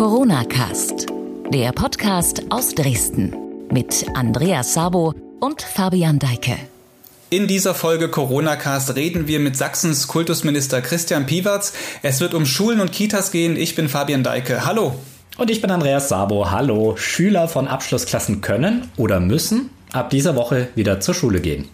[0.00, 1.08] Corona Cast,
[1.52, 3.36] der Podcast aus Dresden
[3.70, 6.56] mit Andreas Sabo und Fabian Deike.
[7.28, 11.74] In dieser Folge Corona Cast reden wir mit Sachsens Kultusminister Christian Piwarz.
[12.00, 13.58] Es wird um Schulen und Kitas gehen.
[13.58, 14.64] Ich bin Fabian Deike.
[14.64, 14.94] Hallo.
[15.36, 16.50] Und ich bin Andreas Sabo.
[16.50, 16.96] Hallo.
[16.96, 21.68] Schüler von Abschlussklassen können oder müssen ab dieser Woche wieder zur Schule gehen.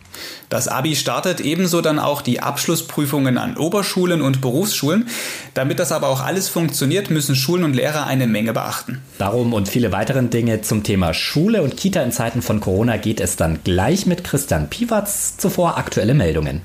[0.49, 5.09] Das Abi startet ebenso dann auch die Abschlussprüfungen an Oberschulen und Berufsschulen.
[5.55, 9.03] Damit das aber auch alles funktioniert, müssen Schulen und Lehrer eine Menge beachten.
[9.19, 13.21] Darum und viele weitere Dinge zum Thema Schule und Kita in Zeiten von Corona geht
[13.21, 15.37] es dann gleich mit Christian Piwatz.
[15.37, 16.63] Zuvor aktuelle Meldungen.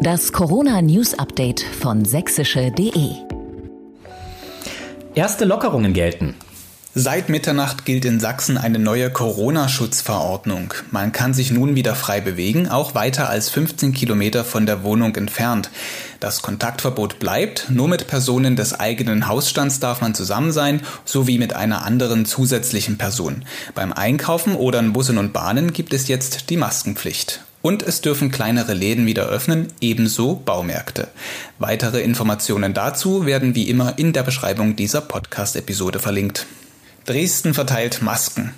[0.00, 3.10] Das Corona News Update von sächsische.de.
[5.14, 6.34] Erste Lockerungen gelten.
[6.96, 10.74] Seit Mitternacht gilt in Sachsen eine neue Corona-Schutzverordnung.
[10.92, 15.16] Man kann sich nun wieder frei bewegen, auch weiter als 15 Kilometer von der Wohnung
[15.16, 15.70] entfernt.
[16.20, 21.52] Das Kontaktverbot bleibt, nur mit Personen des eigenen Hausstands darf man zusammen sein, sowie mit
[21.56, 23.44] einer anderen zusätzlichen Person.
[23.74, 27.42] Beim Einkaufen oder in Bussen und Bahnen gibt es jetzt die Maskenpflicht.
[27.60, 31.08] Und es dürfen kleinere Läden wieder öffnen, ebenso Baumärkte.
[31.58, 36.46] Weitere Informationen dazu werden wie immer in der Beschreibung dieser Podcast-Episode verlinkt.
[37.04, 38.54] Dresden verteilt Masken.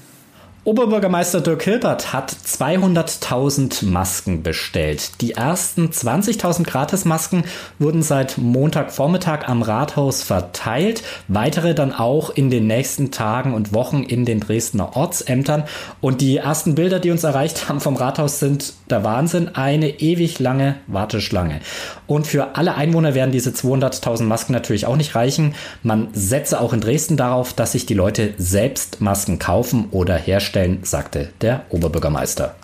[0.67, 5.13] Oberbürgermeister Dirk Hilbert hat 200.000 Masken bestellt.
[5.21, 7.45] Die ersten 20.000 Gratismasken
[7.79, 11.05] wurden seit Montagvormittag am Rathaus verteilt.
[11.29, 15.63] Weitere dann auch in den nächsten Tagen und Wochen in den Dresdner Ortsämtern.
[16.01, 19.55] Und die ersten Bilder, die uns erreicht haben vom Rathaus, sind der Wahnsinn.
[19.55, 21.61] Eine ewig lange Warteschlange.
[22.09, 25.55] Und für alle Einwohner werden diese 200.000 Masken natürlich auch nicht reichen.
[25.85, 30.56] Man setze auch in Dresden darauf, dass sich die Leute selbst Masken kaufen oder herstellen
[30.57, 32.55] stellen, sagte der Oberbürgermeister.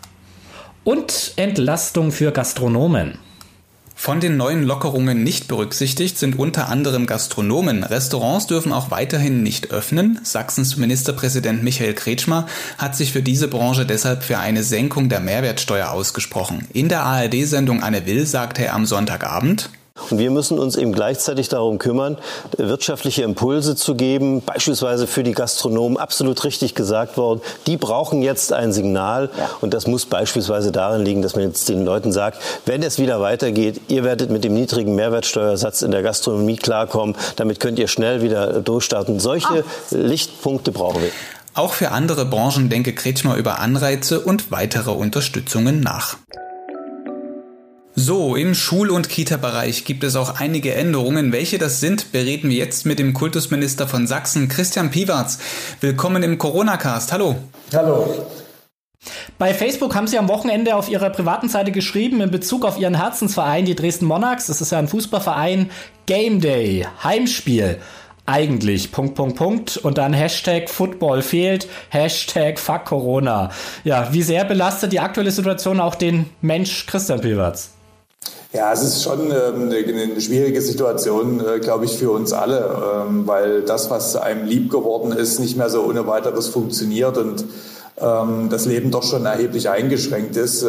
[0.82, 3.18] Und Entlastung für Gastronomen.
[3.94, 7.84] Von den neuen Lockerungen nicht berücksichtigt sind unter anderem Gastronomen.
[7.84, 10.18] Restaurants dürfen auch weiterhin nicht öffnen.
[10.22, 12.46] Sachsens Ministerpräsident Michael Kretschmer
[12.78, 16.66] hat sich für diese Branche deshalb für eine Senkung der Mehrwertsteuer ausgesprochen.
[16.72, 19.68] In der ARD-Sendung Anne Will sagte er am Sonntagabend,
[20.10, 22.16] und wir müssen uns eben gleichzeitig darum kümmern,
[22.56, 28.52] wirtschaftliche Impulse zu geben, beispielsweise für die Gastronomen, absolut richtig gesagt worden, die brauchen jetzt
[28.52, 29.30] ein Signal.
[29.36, 29.50] Ja.
[29.60, 33.20] Und das muss beispielsweise darin liegen, dass man jetzt den Leuten sagt, wenn es wieder
[33.20, 38.22] weitergeht, ihr werdet mit dem niedrigen Mehrwertsteuersatz in der Gastronomie klarkommen, damit könnt ihr schnell
[38.22, 39.20] wieder durchstarten.
[39.20, 39.64] Solche ah.
[39.90, 41.10] Lichtpunkte brauchen wir.
[41.54, 46.16] Auch für andere Branchen denke Kretschmer über Anreize und weitere Unterstützungen nach.
[47.94, 51.30] So, im Schul- und Kita-Bereich gibt es auch einige Änderungen.
[51.30, 55.38] Welche das sind, bereden wir jetzt mit dem Kultusminister von Sachsen, Christian Piwarz.
[55.82, 57.12] Willkommen im Corona-Cast.
[57.12, 57.36] Hallo.
[57.74, 58.26] Hallo.
[59.36, 62.94] Bei Facebook haben Sie am Wochenende auf Ihrer privaten Seite geschrieben, in Bezug auf Ihren
[62.94, 65.70] Herzensverein, die Dresden Monarchs, das ist ja ein Fußballverein,
[66.06, 67.78] Game Day, Heimspiel.
[68.24, 69.76] Eigentlich, Punkt, Punkt, Punkt.
[69.76, 73.50] Und dann Hashtag Football fehlt, Hashtag Fuck Corona.
[73.84, 77.72] Ja, wie sehr belastet die aktuelle Situation auch den Mensch Christian Piwarz?
[78.52, 83.26] Ja, es ist schon ähm, eine, schwierige Situation, äh, glaube ich, für uns alle, ähm,
[83.26, 87.16] weil das, was einem lieb geworden ist, nicht mehr so ohne weiteres funktioniert.
[87.16, 87.46] Und
[87.96, 90.62] das Leben doch schon erheblich eingeschränkt ist.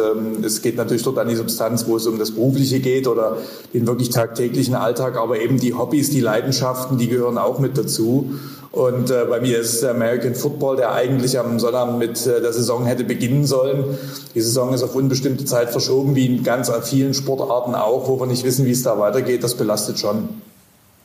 [0.44, 3.38] Es geht natürlich dort an die Substanz, wo es um das Berufliche geht oder
[3.72, 8.34] den wirklich tagtäglichen Alltag, aber eben die Hobbys, die Leidenschaften, die gehören auch mit dazu.
[8.74, 12.84] Und äh, bei mir ist American Football, der eigentlich am Sonnabend mit äh, der Saison
[12.84, 13.96] hätte beginnen sollen.
[14.34, 18.26] Die Saison ist auf unbestimmte Zeit verschoben, wie in ganz vielen Sportarten auch, wo wir
[18.26, 19.44] nicht wissen, wie es da weitergeht.
[19.44, 20.28] Das belastet schon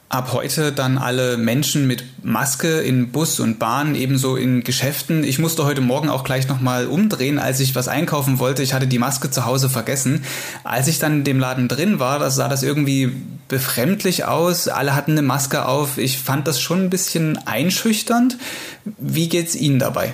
[0.10, 5.24] ab heute dann alle Menschen mit Maske in Bus und Bahn, ebenso in Geschäften.
[5.24, 8.64] Ich musste heute Morgen auch gleich nochmal umdrehen, als ich was einkaufen wollte.
[8.64, 10.24] Ich hatte die Maske zu Hause vergessen.
[10.64, 13.12] Als ich dann in dem Laden drin war, das sah das irgendwie
[13.48, 14.68] befremdlich aus.
[14.68, 16.00] Alle hatten eine Maske auf.
[16.00, 18.38] Ich fand das schon ein bisschen einschüchternd.
[18.98, 20.14] Wie geht's Ihnen dabei?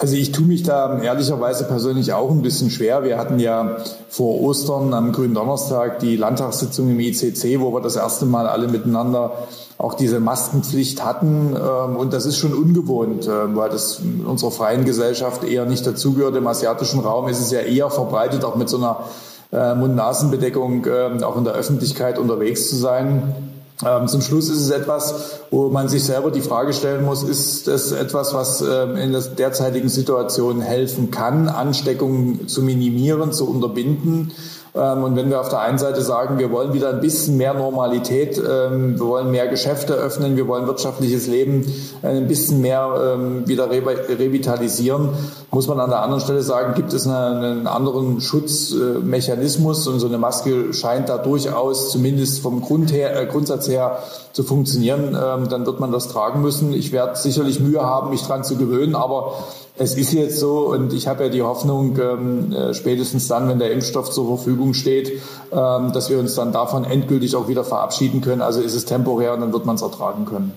[0.00, 3.04] Also ich tue mich da ehrlicherweise persönlich auch ein bisschen schwer.
[3.04, 3.76] Wir hatten ja
[4.08, 8.66] vor Ostern am grünen Donnerstag die Landtagssitzung im ICC, wo wir das erste Mal alle
[8.66, 9.32] miteinander
[9.76, 11.54] auch diese Maskenpflicht hatten.
[11.54, 15.86] Ähm, und das ist schon ungewohnt, ähm, weil das in unserer freien Gesellschaft eher nicht
[15.86, 16.34] dazugehört.
[16.34, 19.04] Im asiatischen Raum ist es ja eher verbreitet, auch mit so einer
[19.52, 23.49] äh, Mund-Nasen-Bedeckung ähm, auch in der Öffentlichkeit unterwegs zu sein.
[23.86, 27.66] Ähm, zum Schluss ist es etwas, wo man sich selber die Frage stellen muss, ist
[27.66, 34.32] das etwas, was ähm, in der derzeitigen Situation helfen kann, Ansteckungen zu minimieren, zu unterbinden?
[34.74, 37.54] Ähm, und wenn wir auf der einen Seite sagen, wir wollen wieder ein bisschen mehr
[37.54, 41.66] Normalität, wir wollen mehr Geschäfte öffnen, wir wollen wirtschaftliches Leben
[42.02, 45.10] ein bisschen mehr wieder revitalisieren,
[45.50, 50.06] muss man an der anderen Stelle sagen, gibt es eine, einen anderen Schutzmechanismus und so
[50.06, 53.98] eine Maske scheint da durchaus zumindest vom Grund her, äh, Grundsatz her
[54.32, 56.72] zu funktionieren, ähm, dann wird man das tragen müssen.
[56.72, 59.34] Ich werde sicherlich Mühe haben, mich dran zu gewöhnen, aber
[59.76, 63.58] es ist jetzt so und ich habe ja die Hoffnung, ähm, äh, spätestens dann, wenn
[63.58, 65.20] der Impfstoff zur Verfügung steht,
[65.52, 68.42] ähm, dass wir uns dann davon endgültig auch wieder verabschieden können.
[68.42, 70.52] Also ist es temporär und dann wird man es ertragen können.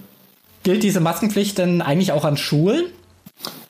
[0.64, 2.86] Gilt diese Maskenpflicht denn eigentlich auch an Schulen?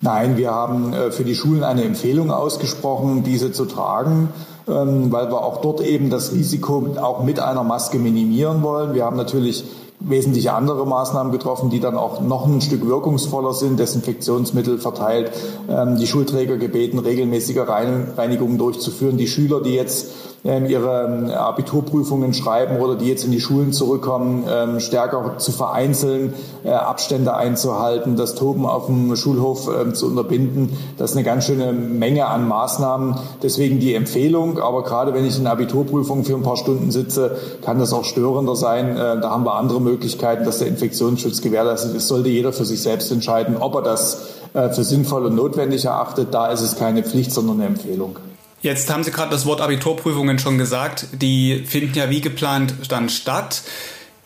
[0.01, 4.29] Nein, wir haben äh, für die Schulen eine Empfehlung ausgesprochen, diese zu tragen,
[4.67, 8.93] ähm, weil wir auch dort eben das Risiko auch mit einer Maske minimieren wollen.
[8.93, 9.63] Wir haben natürlich
[9.99, 15.31] wesentlich andere Maßnahmen getroffen, die dann auch noch ein Stück wirkungsvoller sind, Desinfektionsmittel verteilt,
[15.69, 19.17] ähm, die Schulträger gebeten, regelmäßige Reinigungen durchzuführen.
[19.17, 20.11] Die Schüler, die jetzt
[20.43, 26.33] ihre ähm, Abiturprüfungen schreiben oder die jetzt in die Schulen zurückkommen, ähm, stärker zu vereinzeln,
[26.63, 30.77] äh, Abstände einzuhalten, das Toben auf dem Schulhof zu unterbinden.
[30.97, 33.15] Das ist eine ganz schöne Menge an Maßnahmen.
[33.41, 34.59] Deswegen die Empfehlung.
[34.59, 38.55] Aber gerade wenn ich in Abiturprüfungen für ein paar Stunden sitze, kann das auch störender
[38.55, 38.97] sein.
[38.97, 42.07] Äh, da haben wir andere Möglichkeiten, dass der Infektionsschutz gewährleistet ist.
[42.07, 46.29] Sollte jeder für sich selbst entscheiden, ob er das äh, für sinnvoll und notwendig erachtet.
[46.31, 48.17] Da ist es keine Pflicht, sondern eine Empfehlung.
[48.63, 51.07] Jetzt haben Sie gerade das Wort Abiturprüfungen schon gesagt.
[51.11, 53.61] Die finden ja wie geplant dann statt.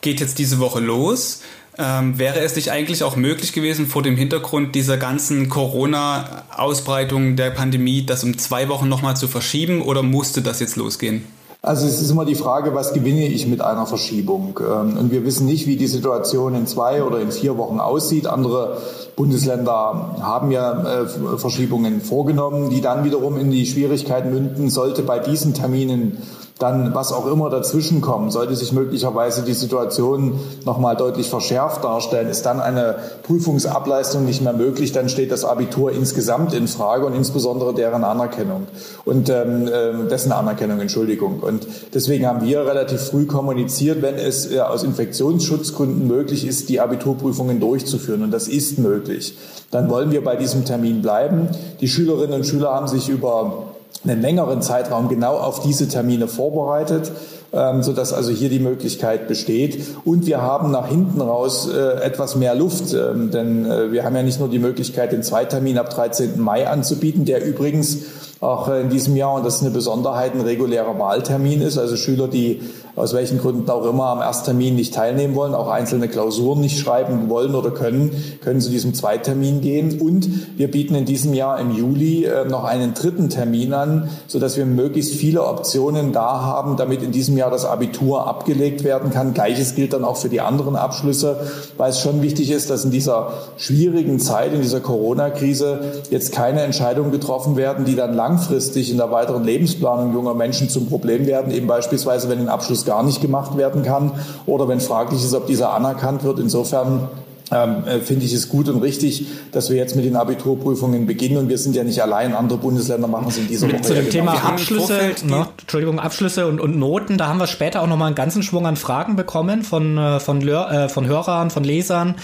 [0.00, 1.42] Geht jetzt diese Woche los.
[1.76, 7.50] Ähm, wäre es nicht eigentlich auch möglich gewesen, vor dem Hintergrund dieser ganzen Corona-Ausbreitung der
[7.50, 11.24] Pandemie, das um zwei Wochen nochmal zu verschieben oder musste das jetzt losgehen?
[11.60, 14.60] Also es ist immer die Frage, was gewinne ich mit einer Verschiebung?
[14.60, 18.28] Ähm, und wir wissen nicht, wie die Situation in zwei oder in vier Wochen aussieht.
[18.28, 18.80] Andere
[19.16, 21.06] Bundesländer haben ja äh,
[21.38, 26.18] Verschiebungen vorgenommen, die dann wiederum in die Schwierigkeiten münden, sollte bei diesen Terminen
[26.58, 32.28] dann was auch immer dazwischen kommen, sollte sich möglicherweise die Situation nochmal deutlich verschärft darstellen,
[32.28, 37.14] ist dann eine Prüfungsableistung nicht mehr möglich, dann steht das Abitur insgesamt in Frage und
[37.14, 38.66] insbesondere deren Anerkennung
[39.04, 41.40] und ähm, äh, dessen Anerkennung, Entschuldigung.
[41.40, 46.80] Und deswegen haben wir relativ früh kommuniziert, wenn es äh, aus Infektionsschutzgründen möglich ist, die
[46.80, 49.38] Abiturprüfungen durchzuführen und das ist möglich,
[49.70, 51.50] dann wollen wir bei diesem Termin bleiben.
[51.80, 57.10] Die Schülerinnen und Schüler haben sich über einen längeren Zeitraum genau auf diese Termine vorbereitet,
[57.52, 59.84] ähm, also hier die Möglichkeit besteht.
[60.04, 64.14] Und wir haben nach hinten raus äh, etwas mehr Luft, ähm, denn äh, wir haben
[64.14, 66.40] ja nicht nur die Möglichkeit, den Zweitermin ab 13.
[66.40, 67.98] Mai anzubieten, der übrigens
[68.40, 71.76] auch in diesem Jahr, und das ist eine Besonderheit, ein regulärer Wahltermin ist.
[71.76, 72.60] Also Schüler, die
[72.98, 77.28] aus welchen Gründen auch immer am Ersttermin nicht teilnehmen wollen, auch einzelne Klausuren nicht schreiben
[77.28, 78.10] wollen oder können,
[78.42, 80.00] können zu diesem Zweitermin gehen.
[80.00, 84.56] Und wir bieten in diesem Jahr im Juli äh, noch einen dritten Termin an, sodass
[84.56, 89.34] wir möglichst viele Optionen da haben, damit in diesem Jahr das Abitur abgelegt werden kann.
[89.34, 91.40] Gleiches gilt dann auch für die anderen Abschlüsse,
[91.76, 96.62] weil es schon wichtig ist, dass in dieser schwierigen Zeit, in dieser Corona-Krise jetzt keine
[96.62, 101.52] Entscheidungen getroffen werden, die dann langfristig in der weiteren Lebensplanung junger Menschen zum Problem werden,
[101.52, 104.12] eben beispielsweise, wenn ein Abschluss gar nicht gemacht werden kann
[104.46, 106.38] oder wenn fraglich ist, ob dieser anerkannt wird.
[106.38, 107.08] Insofern
[107.50, 111.38] ähm, äh, finde ich es gut und richtig, dass wir jetzt mit den Abiturprüfungen beginnen
[111.38, 113.80] und wir sind ja nicht allein, andere Bundesländer machen es in dieser Woche.
[113.80, 117.86] Zu dem Thema Abschlüsse, ne, Entschuldigung, Abschlüsse und, und, Noten, da haben wir später auch
[117.86, 122.16] nochmal einen ganzen Schwung an Fragen bekommen von, äh, von, äh, von Hörern, von Lesern.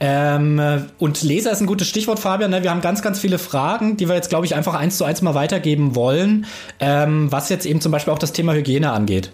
[0.00, 0.60] Ähm,
[0.98, 2.50] und Leser ist ein gutes Stichwort, Fabian.
[2.50, 2.62] Ne?
[2.62, 5.20] Wir haben ganz, ganz viele Fragen, die wir jetzt, glaube ich, einfach eins zu eins
[5.22, 6.46] mal weitergeben wollen,
[6.78, 9.30] ähm, was jetzt eben zum Beispiel auch das Thema Hygiene angeht.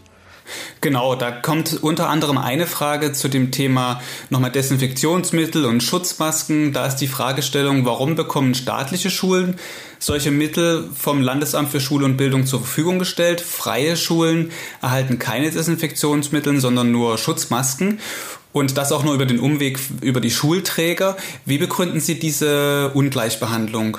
[0.80, 4.00] Genau, da kommt unter anderem eine Frage zu dem Thema
[4.30, 6.72] nochmal Desinfektionsmittel und Schutzmasken.
[6.72, 9.58] Da ist die Fragestellung, warum bekommen staatliche Schulen
[9.98, 13.40] solche Mittel vom Landesamt für Schule und Bildung zur Verfügung gestellt?
[13.40, 18.00] Freie Schulen erhalten keine Desinfektionsmittel, sondern nur Schutzmasken.
[18.52, 21.16] Und das auch nur über den Umweg über die Schulträger.
[21.44, 23.98] Wie begründen Sie diese Ungleichbehandlung?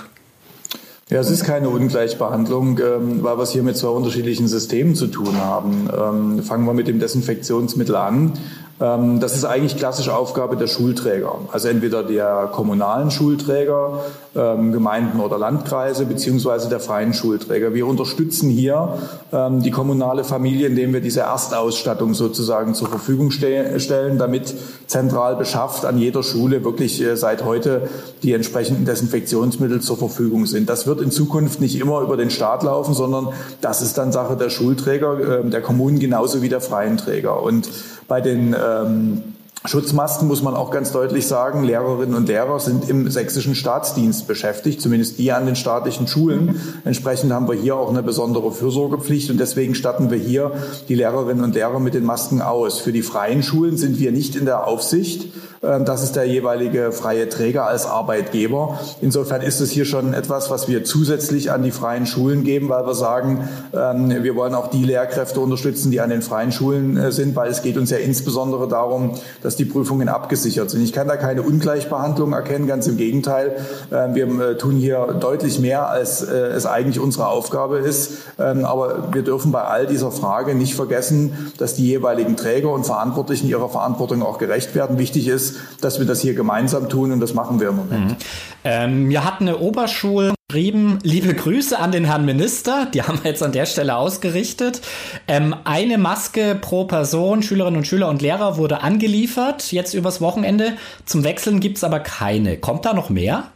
[1.10, 5.08] Ja, es ist keine Ungleichbehandlung, ähm, weil wir es hier mit zwei unterschiedlichen Systemen zu
[5.08, 5.90] tun haben.
[5.90, 8.34] Ähm, fangen wir mit dem Desinfektionsmittel an.
[8.80, 11.40] Ähm, das ist eigentlich klassische Aufgabe der Schulträger.
[11.52, 14.02] Also entweder der kommunalen Schulträger,
[14.36, 17.74] ähm, Gemeinden oder Landkreise, beziehungsweise der freien Schulträger.
[17.74, 19.00] Wir unterstützen hier
[19.34, 24.54] ähm, die kommunale Familie, indem wir diese Erstausstattung sozusagen zur Verfügung stellen, damit
[24.86, 27.90] zentral beschafft an jeder Schule wirklich äh, seit heute
[28.22, 30.70] die entsprechenden Desinfektionsmittel zur Verfügung sind.
[30.70, 33.30] Das wird in Zukunft nicht immer über den Staat laufen, sondern
[33.62, 37.42] das ist dann Sache der Schulträger, der Kommunen genauso wie der freien Träger.
[37.42, 37.70] Und
[38.08, 39.24] bei den ähm,
[39.66, 41.64] Schutzmasken muss man auch ganz deutlich sagen.
[41.64, 46.62] Lehrerinnen und Lehrer sind im sächsischen Staatsdienst beschäftigt, zumindest die an den staatlichen Schulen.
[46.86, 50.52] Entsprechend haben wir hier auch eine besondere Fürsorgepflicht und deswegen statten wir hier
[50.88, 52.80] die Lehrerinnen und Lehrer mit den Masken aus.
[52.80, 55.34] Für die freien Schulen sind wir nicht in der Aufsicht.
[55.68, 58.80] Ähm, das ist der jeweilige freie Träger als Arbeitgeber.
[59.02, 62.86] Insofern ist es hier schon etwas, was wir zusätzlich an die freien Schulen geben, weil
[62.86, 67.12] wir sagen, ähm, wir wollen auch die Lehrkräfte unterstützen, die an den freien Schulen äh,
[67.12, 70.84] sind, weil es geht uns ja insbesondere darum, dass die Prüfungen abgesichert sind.
[70.84, 73.58] Ich kann da keine Ungleichbehandlung erkennen, ganz im Gegenteil.
[73.92, 78.12] Ähm, wir äh, tun hier deutlich mehr, als äh, es eigentlich unsere Aufgabe ist.
[78.38, 83.48] Aber wir dürfen bei all dieser Frage nicht vergessen, dass die jeweiligen Träger und Verantwortlichen
[83.48, 85.00] ihrer Verantwortung auch gerecht werden.
[85.00, 88.10] Wichtig ist, dass wir das hier gemeinsam tun und das machen wir im Moment.
[88.12, 88.16] Mhm.
[88.64, 93.32] Ähm, mir hat eine Oberschule geschrieben, liebe Grüße an den Herrn Minister, die haben wir
[93.32, 94.82] jetzt an der Stelle ausgerichtet.
[95.28, 100.74] Ähm, eine Maske pro Person, Schülerinnen und Schüler und Lehrer wurde angeliefert, jetzt übers Wochenende.
[101.06, 102.58] Zum Wechseln gibt es aber keine.
[102.58, 103.52] Kommt da noch mehr?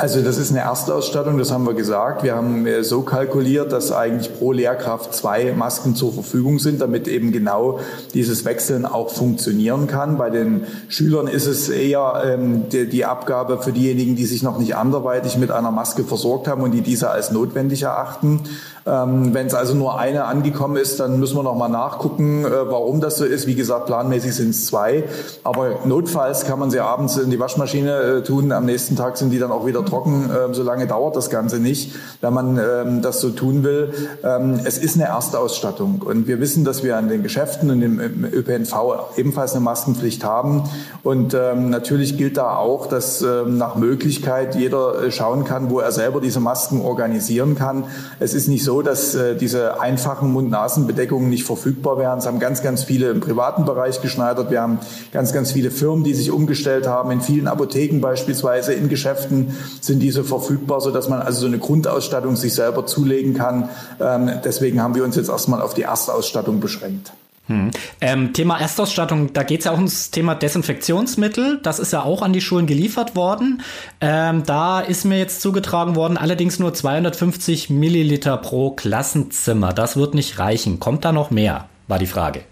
[0.00, 2.22] Also das ist eine Erstausstattung, das haben wir gesagt.
[2.22, 7.06] Wir haben äh, so kalkuliert, dass eigentlich pro Lehrkraft zwei Masken zur Verfügung sind, damit
[7.06, 7.80] eben genau
[8.14, 10.16] dieses Wechseln auch funktionieren kann.
[10.16, 14.58] Bei den Schülern ist es eher ähm, die, die, Abgabe für diejenigen, die sich noch
[14.58, 18.40] nicht anderweitig mit einer Maske versorgt haben und die diese als notwendig erachten.
[18.86, 22.50] Ähm, Wenn es also nur eine angekommen ist, dann müssen wir noch mal nachgucken, äh,
[22.50, 23.46] warum das so ist.
[23.46, 25.04] Wie gesagt, planmäßig sind es zwei.
[25.44, 28.52] Aber notfalls kann man sie abends in die Waschmaschine äh, tun.
[28.52, 30.30] Am nächsten Tag sind die dann auch wieder trocken.
[30.30, 33.92] Ähm, so lange dauert das Ganze nicht, wenn man ähm, das so tun will.
[34.24, 36.02] Ähm, es ist eine Erstausstattung.
[36.02, 38.74] Und wir wissen, dass wir an den Geschäften und im, im ÖPNV
[39.16, 40.64] ebenfalls eine Maskenpflicht haben.
[41.02, 45.80] Und ähm, natürlich gilt da auch, dass ähm, nach Möglichkeit jeder äh, schauen kann, wo
[45.80, 47.84] er selber diese Masken organisieren kann.
[48.20, 52.20] Es ist nicht so, so, dass äh, diese einfachen Mund-Nasen-Bedeckungen nicht verfügbar wären.
[52.20, 54.52] Es haben ganz, ganz viele im privaten Bereich geschneidert.
[54.52, 54.78] Wir haben
[55.10, 57.10] ganz, ganz viele Firmen, die sich umgestellt haben.
[57.10, 61.58] In vielen Apotheken beispielsweise, in Geschäften sind diese verfügbar, so dass man also so eine
[61.58, 63.70] Grundausstattung sich selber zulegen kann.
[63.98, 67.10] Ähm, deswegen haben wir uns jetzt erstmal auf die Erstausstattung beschränkt.
[67.46, 67.70] Hm.
[68.00, 71.58] Ähm, Thema Erstausstattung, da geht es ja auch ums Thema Desinfektionsmittel.
[71.62, 73.62] Das ist ja auch an die Schulen geliefert worden.
[74.00, 79.72] Ähm, da ist mir jetzt zugetragen worden, allerdings nur 250 Milliliter pro Klassenzimmer.
[79.72, 80.78] Das wird nicht reichen.
[80.78, 81.66] Kommt da noch mehr?
[81.88, 82.42] War die Frage.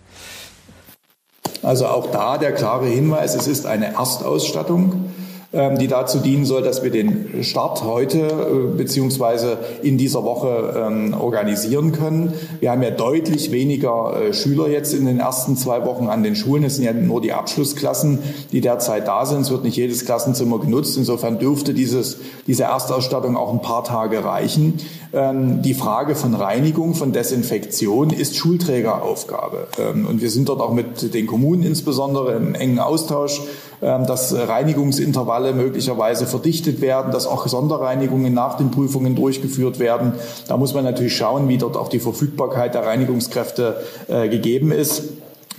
[1.62, 5.10] Also auch da der klare Hinweis, es ist eine Erstausstattung.
[5.50, 10.74] Ähm, die dazu dienen soll, dass wir den Start heute äh, beziehungsweise in dieser Woche
[10.76, 12.34] ähm, organisieren können.
[12.60, 16.36] Wir haben ja deutlich weniger äh, Schüler jetzt in den ersten zwei Wochen an den
[16.36, 16.64] Schulen.
[16.64, 18.18] Es sind ja nur die Abschlussklassen,
[18.52, 19.40] die derzeit da sind.
[19.40, 20.98] Es wird nicht jedes Klassenzimmer genutzt.
[20.98, 24.74] Insofern dürfte dieses, diese Erstausstattung auch ein paar Tage reichen.
[25.14, 29.68] Ähm, die Frage von Reinigung, von Desinfektion ist Schulträgeraufgabe.
[30.06, 33.40] Und wir sind dort auch mit den Kommunen insbesondere im engen Austausch
[33.80, 40.14] dass Reinigungsintervalle möglicherweise verdichtet werden, dass auch Sonderreinigungen nach den Prüfungen durchgeführt werden.
[40.48, 43.76] Da muss man natürlich schauen, wie dort auch die Verfügbarkeit der Reinigungskräfte
[44.08, 45.04] äh, gegeben ist.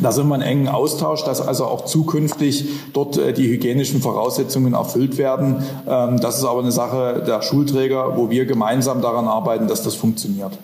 [0.02, 4.74] Da sind wir in engen Austausch, dass also auch zukünftig dort äh, die hygienischen Voraussetzungen
[4.74, 5.64] erfüllt werden.
[5.88, 9.96] Ähm, das ist aber eine Sache der Schulträger, wo wir gemeinsam daran arbeiten, dass das
[9.96, 10.58] funktioniert.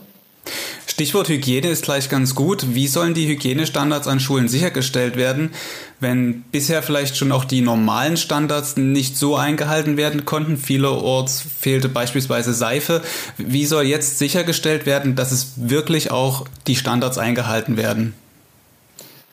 [0.95, 2.73] Stichwort Hygiene ist gleich ganz gut.
[2.73, 5.51] Wie sollen die Hygienestandards an Schulen sichergestellt werden,
[5.99, 10.55] wenn bisher vielleicht schon auch die normalen Standards nicht so eingehalten werden konnten?
[10.55, 13.01] Vielerorts fehlte beispielsweise Seife.
[13.37, 18.13] Wie soll jetzt sichergestellt werden, dass es wirklich auch die Standards eingehalten werden?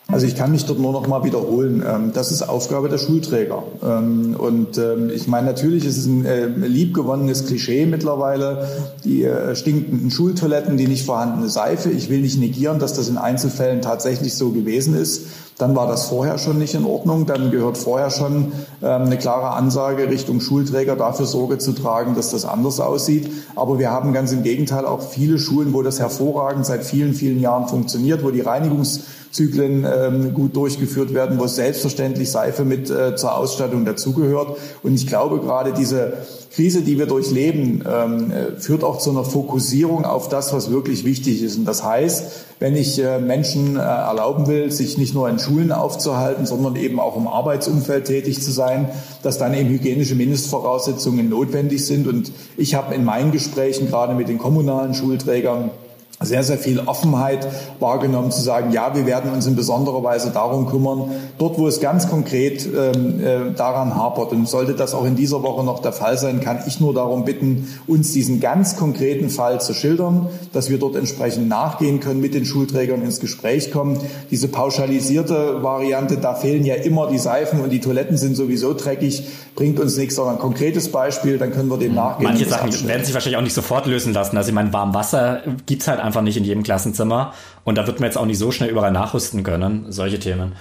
[0.09, 1.83] Also ich kann mich dort nur noch mal wiederholen.
[1.87, 3.63] Ähm, das ist Aufgabe der Schulträger.
[3.83, 8.69] Ähm, und ähm, ich meine, natürlich ist es ein äh, liebgewonnenes Klischee mittlerweile,
[9.05, 11.91] die äh, stinkenden Schultoiletten, die nicht vorhandene Seife.
[11.91, 15.27] Ich will nicht negieren, dass das in Einzelfällen tatsächlich so gewesen ist.
[15.63, 17.25] Dann war das vorher schon nicht in Ordnung.
[17.25, 18.51] Dann gehört vorher schon
[18.81, 23.31] eine klare Ansage Richtung Schulträger dafür Sorge zu tragen, dass das anders aussieht.
[23.55, 27.39] Aber wir haben ganz im Gegenteil auch viele Schulen, wo das hervorragend seit vielen, vielen
[27.39, 33.17] Jahren funktioniert, wo die Reinigungs Zyklen ähm, gut durchgeführt werden, wo selbstverständlich Seife mit äh,
[33.17, 34.59] zur Ausstattung dazugehört.
[34.83, 36.15] Und ich glaube, gerade diese
[36.55, 41.05] Krise, die wir durchleben, ähm, äh, führt auch zu einer Fokussierung auf das, was wirklich
[41.05, 41.57] wichtig ist.
[41.57, 45.73] Und das heißt, wenn ich äh, Menschen äh, erlauben will, sich nicht nur in Schulen
[45.73, 48.91] aufzuhalten, sondern eben auch im Arbeitsumfeld tätig zu sein,
[49.23, 52.07] dass dann eben hygienische Mindestvoraussetzungen notwendig sind.
[52.07, 55.71] Und ich habe in meinen Gesprächen gerade mit den kommunalen Schulträgern
[56.25, 57.47] sehr, sehr viel Offenheit
[57.81, 61.81] wahrgenommen, zu sagen, ja, wir werden uns in besonderer Weise darum kümmern, dort, wo es
[61.81, 64.33] ganz konkret ähm, äh, daran hapert.
[64.33, 67.25] Und sollte das auch in dieser Woche noch der Fall sein, kann ich nur darum
[67.25, 72.35] bitten, uns diesen ganz konkreten Fall zu schildern, dass wir dort entsprechend nachgehen können, mit
[72.35, 73.99] den Schulträgern ins Gespräch kommen.
[74.31, 79.25] Diese pauschalisierte Variante, da fehlen ja immer die Seifen und die Toiletten sind sowieso dreckig,
[79.55, 82.29] bringt uns nichts, sondern ein konkretes Beispiel, dann können wir dem nachgehen.
[82.29, 84.37] Manche Sachen werden sich wahrscheinlich auch nicht sofort lösen lassen.
[84.37, 87.33] Also ich meine, warm Wasser gibt's halt einfach nicht in jedem Klassenzimmer.
[87.65, 90.53] Und da wird man jetzt auch nicht so schnell überall nachrüsten können, solche Themen.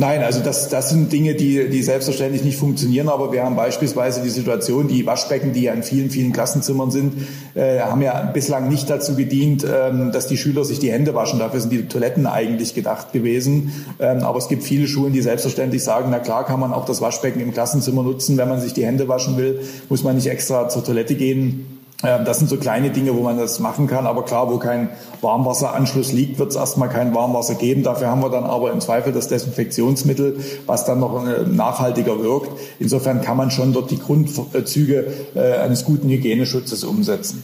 [0.00, 4.22] Nein, also das, das sind Dinge, die, die selbstverständlich nicht funktionieren, aber wir haben beispielsweise
[4.22, 7.14] die Situation, die Waschbecken, die ja in vielen, vielen Klassenzimmern sind,
[7.56, 11.40] äh, haben ja bislang nicht dazu gedient, ähm, dass die Schüler sich die Hände waschen.
[11.40, 13.72] Dafür sind die Toiletten eigentlich gedacht gewesen.
[13.98, 17.00] Ähm, aber es gibt viele Schulen, die selbstverständlich sagen, na klar kann man auch das
[17.00, 20.68] Waschbecken im Klassenzimmer nutzen, wenn man sich die Hände waschen will, muss man nicht extra
[20.68, 21.77] zur Toilette gehen.
[22.04, 24.06] Ähm, das sind so kleine Dinge, wo man das machen kann.
[24.06, 24.90] Aber klar, wo kein
[25.20, 27.82] Warmwasseranschluss liegt, wird es erstmal kein Warmwasser geben.
[27.82, 32.50] Dafür haben wir dann aber im Zweifel das Desinfektionsmittel, was dann noch äh, nachhaltiger wirkt.
[32.78, 37.42] Insofern kann man schon dort die Grundzüge äh, eines guten Hygieneschutzes umsetzen.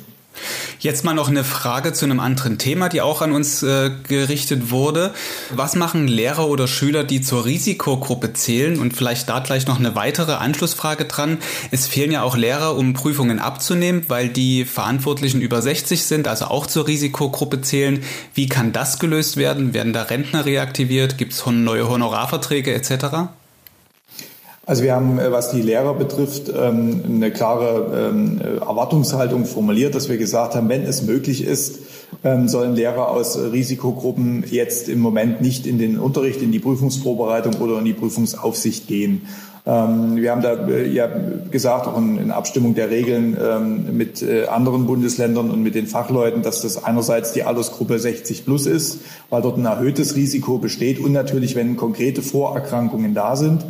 [0.80, 4.70] Jetzt mal noch eine Frage zu einem anderen Thema, die auch an uns äh, gerichtet
[4.70, 5.14] wurde.
[5.50, 8.78] Was machen Lehrer oder Schüler, die zur Risikogruppe zählen?
[8.78, 11.38] Und vielleicht da gleich noch eine weitere Anschlussfrage dran.
[11.70, 16.46] Es fehlen ja auch Lehrer, um Prüfungen abzunehmen, weil die Verantwortlichen über 60 sind, also
[16.46, 18.02] auch zur Risikogruppe zählen.
[18.34, 19.74] Wie kann das gelöst werden?
[19.74, 21.18] Werden da Rentner reaktiviert?
[21.18, 23.28] Gibt es neue Honorarverträge etc.?
[24.66, 30.08] Also wir haben, äh, was die Lehrer betrifft, ähm, eine klare ähm, Erwartungshaltung formuliert, dass
[30.08, 31.80] wir gesagt haben, wenn es möglich ist,
[32.22, 37.56] ähm, sollen Lehrer aus Risikogruppen jetzt im Moment nicht in den Unterricht, in die Prüfungsvorbereitung
[37.56, 39.26] oder in die Prüfungsaufsicht gehen.
[39.66, 41.08] Wir haben da äh, ja
[41.50, 43.34] gesagt, auch in Abstimmung der Regeln
[43.96, 48.66] mit äh, anderen Bundesländern und mit den Fachleuten, dass das einerseits die Altersgruppe 60 plus
[48.66, 48.98] ist,
[49.30, 53.64] weil dort ein erhöhtes Risiko besteht und natürlich, wenn konkrete Vorerkrankungen da sind.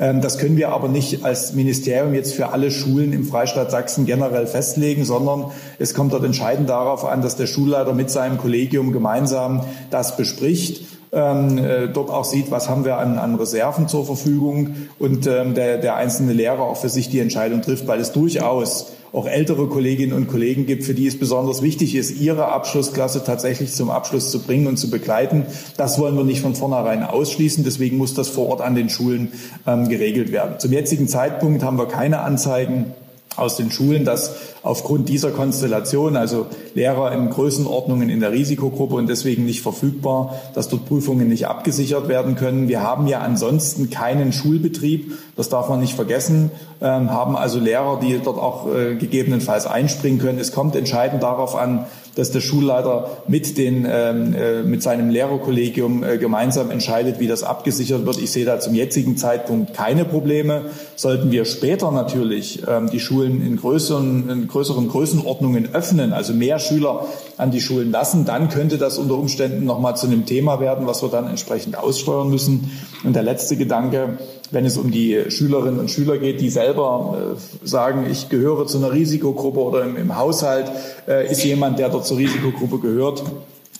[0.00, 4.06] Ähm, das können wir aber nicht als Ministerium jetzt für alle Schulen im Freistaat Sachsen
[4.06, 8.92] generell festlegen, sondern es kommt dort entscheidend darauf an, dass der Schulleiter mit seinem Kollegium
[8.92, 14.06] gemeinsam das bespricht ähm, äh, dort auch sieht, was haben wir an, an Reserven zur
[14.06, 18.12] Verfügung und ähm, der, der einzelne Lehrer auch für sich die Entscheidung trifft, weil es
[18.12, 23.24] durchaus auch ältere Kolleginnen und Kollegen gibt, für die es besonders wichtig ist, ihre Abschlussklasse
[23.24, 25.46] tatsächlich zum Abschluss zu bringen und zu begleiten.
[25.76, 27.64] Das wollen wir nicht von vornherein ausschließen.
[27.64, 29.32] Deswegen muss das vor Ort an den Schulen
[29.66, 30.60] ähm, geregelt werden.
[30.60, 32.92] Zum jetzigen Zeitpunkt haben wir keine Anzeigen
[33.36, 39.08] aus den Schulen, dass aufgrund dieser Konstellation, also Lehrer in Größenordnungen in der Risikogruppe und
[39.08, 42.68] deswegen nicht verfügbar, dass dort Prüfungen nicht abgesichert werden können.
[42.68, 48.00] Wir haben ja ansonsten keinen Schulbetrieb, das darf man nicht vergessen, ähm, haben also Lehrer,
[48.00, 50.38] die dort auch äh, gegebenenfalls einspringen können.
[50.38, 56.02] Es kommt entscheidend darauf an, dass der Schulleiter mit, den, ähm, äh, mit seinem Lehrerkollegium
[56.02, 58.18] äh, gemeinsam entscheidet, wie das abgesichert wird.
[58.18, 60.66] Ich sehe da zum jetzigen Zeitpunkt keine Probleme.
[60.96, 66.58] Sollten wir später natürlich ähm, die Schulen in größeren, in größeren Größenordnungen öffnen, also mehr
[66.58, 70.86] Schüler an die Schulen lassen, dann könnte das unter Umständen nochmal zu einem Thema werden,
[70.86, 72.70] was wir dann entsprechend aussteuern müssen.
[73.04, 74.18] Und der letzte Gedanke,
[74.50, 78.78] wenn es um die Schülerinnen und Schüler geht, die selber äh, sagen, ich gehöre zu
[78.78, 80.70] einer Risikogruppe oder im, im Haushalt
[81.08, 83.22] äh, ist jemand, der dort zur Risikogruppe gehört,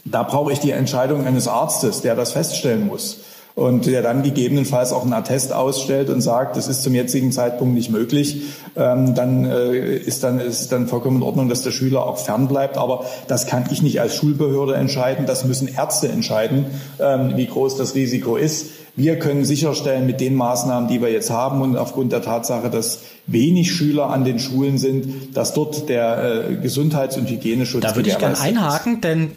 [0.04, 3.18] da brauche ich die Entscheidung eines Arztes, der das feststellen muss
[3.54, 7.74] und der dann gegebenenfalls auch einen Attest ausstellt und sagt, das ist zum jetzigen Zeitpunkt
[7.74, 8.42] nicht möglich,
[8.76, 12.48] ähm, dann äh, ist dann ist dann vollkommen in Ordnung, dass der Schüler auch fern
[12.48, 12.78] bleibt.
[12.78, 15.26] Aber das kann ich nicht als Schulbehörde entscheiden.
[15.26, 16.66] Das müssen Ärzte entscheiden,
[16.98, 18.66] ähm, wie groß das Risiko ist.
[19.00, 23.00] Wir können sicherstellen mit den Maßnahmen, die wir jetzt haben und aufgrund der Tatsache, dass
[23.26, 28.10] wenig Schüler an den Schulen sind, dass dort der äh, Gesundheits- und Hygieneschutz Da würde
[28.10, 29.32] ich gerne einhaken, denn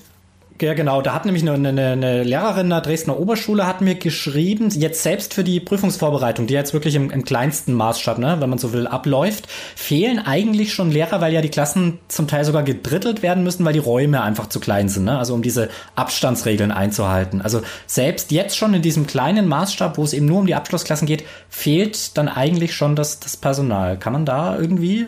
[0.63, 1.01] ja, genau.
[1.01, 5.33] Da hat nämlich eine, eine, eine Lehrerin der Dresdner Oberschule hat mir geschrieben, jetzt selbst
[5.33, 8.87] für die Prüfungsvorbereitung, die jetzt wirklich im, im kleinsten Maßstab, ne, wenn man so will,
[8.87, 13.65] abläuft, fehlen eigentlich schon Lehrer, weil ja die Klassen zum Teil sogar gedrittelt werden müssen,
[13.65, 15.17] weil die Räume einfach zu klein sind, ne?
[15.17, 17.41] Also um diese Abstandsregeln einzuhalten.
[17.41, 21.07] Also selbst jetzt schon in diesem kleinen Maßstab, wo es eben nur um die Abschlussklassen
[21.07, 23.97] geht, fehlt dann eigentlich schon das, das Personal.
[23.97, 25.07] Kann man da irgendwie,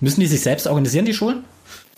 [0.00, 1.44] müssen die sich selbst organisieren, die Schulen?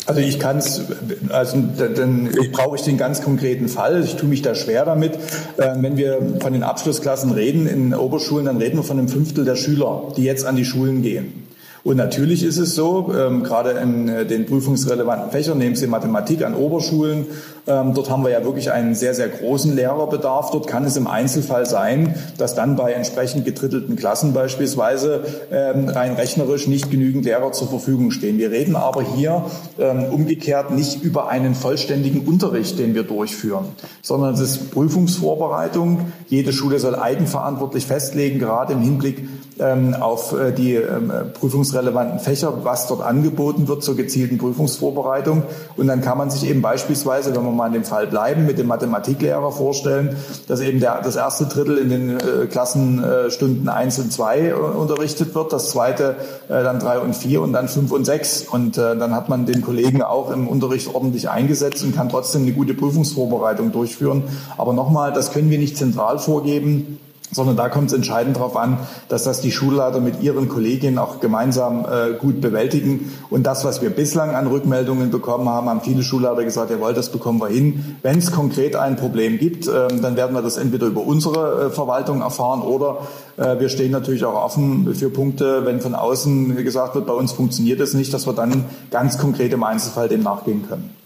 [0.07, 0.83] Also ich kann es,
[1.31, 4.05] also dann brauche ich den ganz konkreten Fall.
[4.05, 5.15] Ich tue mich da schwer damit.
[5.59, 9.45] Ähm, wenn wir von den Abschlussklassen reden in Oberschulen, dann reden wir von einem Fünftel
[9.45, 11.47] der Schüler, die jetzt an die Schulen gehen.
[11.83, 16.45] Und natürlich ist es so, ähm, gerade in äh, den prüfungsrelevanten Fächern, nehmen Sie Mathematik
[16.45, 17.27] an Oberschulen
[17.67, 20.51] Ähm, dort haben wir ja wirklich einen sehr, sehr großen Lehrerbedarf.
[20.53, 26.15] Dort kann es im Einzelfall sein, dass dann bei entsprechend gedrittelten Klassen beispielsweise ähm, rein
[26.15, 28.39] rechnerisch nicht genügend Lehrer zur Verfügung stehen.
[28.39, 29.45] Wir reden aber hier
[29.79, 33.67] ähm, umgekehrt nicht über einen vollständigen Unterricht, den wir durchführen,
[34.01, 36.13] sondern es ist Prüfungsvorbereitung.
[36.29, 42.65] Jede Schule soll eigenverantwortlich festlegen, gerade im Hinblick ähm, auf äh, die ähm, prüfungsrelevanten Fächer,
[42.65, 45.45] was dort angeboten wird zur gezielten Prüfungsvorbereitung.
[45.77, 48.59] Und dann kann man sich eben beispielsweise, wenn wir mal in dem Fall bleiben, mit
[48.59, 50.17] dem Mathematiklehrer vorstellen,
[50.49, 54.53] dass eben der, das erste Drittel in den äh, Klassenstunden äh, 1 und 2 äh,
[54.53, 56.17] unterrichtet wird, das zweite
[56.49, 58.43] äh, dann 3 und 4 und dann 5 und 6.
[58.51, 62.43] Und äh, dann hat man den Kollegen auch im Unterricht ordentlich eingesetzt und kann trotzdem
[62.43, 64.25] eine gute Prüfungsvorbereitung durchführen.
[64.59, 66.99] Aber nochmal, das können wir nicht zentral vorgeben
[67.33, 71.21] sondern da kommt es entscheidend darauf an, dass das die Schulleiter mit ihren Kolleginnen auch
[71.21, 73.13] gemeinsam äh, gut bewältigen.
[73.31, 77.11] Und das, was wir bislang an Rückmeldungen bekommen haben, haben viele Schulleiter gesagt, jawohl, das
[77.11, 77.97] bekommen wir hin.
[78.03, 81.71] Wenn es konkret ein Problem gibt, äh, dann werden wir das entweder über unsere äh,
[81.71, 82.99] Verwaltung erfahren oder
[83.37, 87.33] äh, wir stehen natürlich auch offen für Punkte, wenn von außen gesagt wird, bei uns
[87.33, 90.97] funktioniert es nicht, dass wir dann ganz konkret im Einzelfall dem nachgehen können.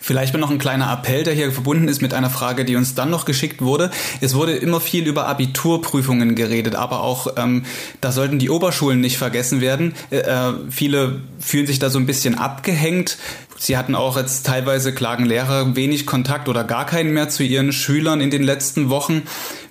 [0.00, 3.10] Vielleicht noch ein kleiner Appell, der hier verbunden ist mit einer Frage, die uns dann
[3.10, 3.90] noch geschickt wurde.
[4.20, 7.64] Es wurde immer viel über Abiturprüfungen geredet, aber auch ähm,
[8.00, 9.94] da sollten die Oberschulen nicht vergessen werden.
[10.10, 13.18] Äh, äh, viele fühlen sich da so ein bisschen abgehängt.
[13.58, 17.72] Sie hatten auch jetzt teilweise klagen Lehrer wenig Kontakt oder gar keinen mehr zu ihren
[17.72, 19.22] Schülern in den letzten Wochen.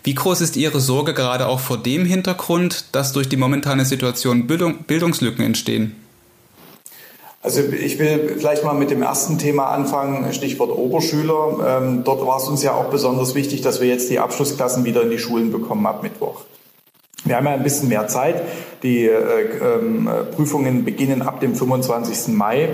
[0.04, 4.48] Wie groß ist Ihre Sorge gerade auch vor dem Hintergrund, dass durch die momentane Situation
[4.48, 5.96] Bildung, Bildungslücken entstehen?
[7.46, 11.80] Also ich will vielleicht mal mit dem ersten Thema anfangen, Stichwort Oberschüler.
[11.80, 15.04] Ähm, dort war es uns ja auch besonders wichtig, dass wir jetzt die Abschlussklassen wieder
[15.04, 16.42] in die Schulen bekommen ab Mittwoch.
[17.24, 18.42] Wir haben ja ein bisschen mehr Zeit.
[18.82, 22.34] Die äh, äh, Prüfungen beginnen ab dem 25.
[22.34, 22.70] Mai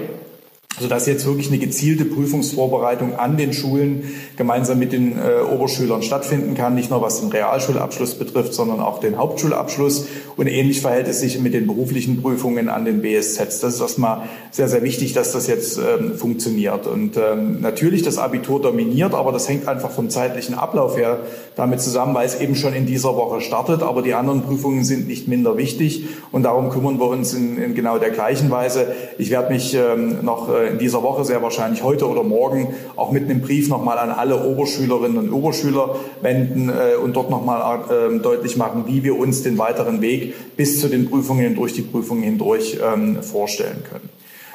[0.82, 4.04] sodass jetzt wirklich eine gezielte Prüfungsvorbereitung an den Schulen
[4.36, 9.00] gemeinsam mit den äh, Oberschülern stattfinden kann, nicht nur was den Realschulabschluss betrifft, sondern auch
[9.00, 10.08] den Hauptschulabschluss.
[10.36, 13.60] Und ähnlich verhält es sich mit den beruflichen Prüfungen an den BSZs.
[13.60, 16.88] Das ist erstmal sehr, sehr wichtig, dass das jetzt ähm, funktioniert.
[16.88, 21.20] Und ähm, natürlich das Abitur dominiert, aber das hängt einfach vom zeitlichen Ablauf her
[21.56, 23.84] damit zusammen, weil es eben schon in dieser Woche startet.
[23.84, 27.76] Aber die anderen Prüfungen sind nicht minder wichtig und darum kümmern wir uns in, in
[27.76, 28.88] genau der gleichen Weise.
[29.18, 33.12] Ich werde mich ähm, noch äh, in dieser Woche, sehr wahrscheinlich heute oder morgen, auch
[33.12, 38.20] mit einem Brief nochmal an alle Oberschülerinnen und Oberschüler wenden äh, und dort nochmal äh,
[38.20, 42.24] deutlich machen, wie wir uns den weiteren Weg bis zu den Prüfungen durch die Prüfungen
[42.24, 44.10] hindurch ähm, vorstellen können.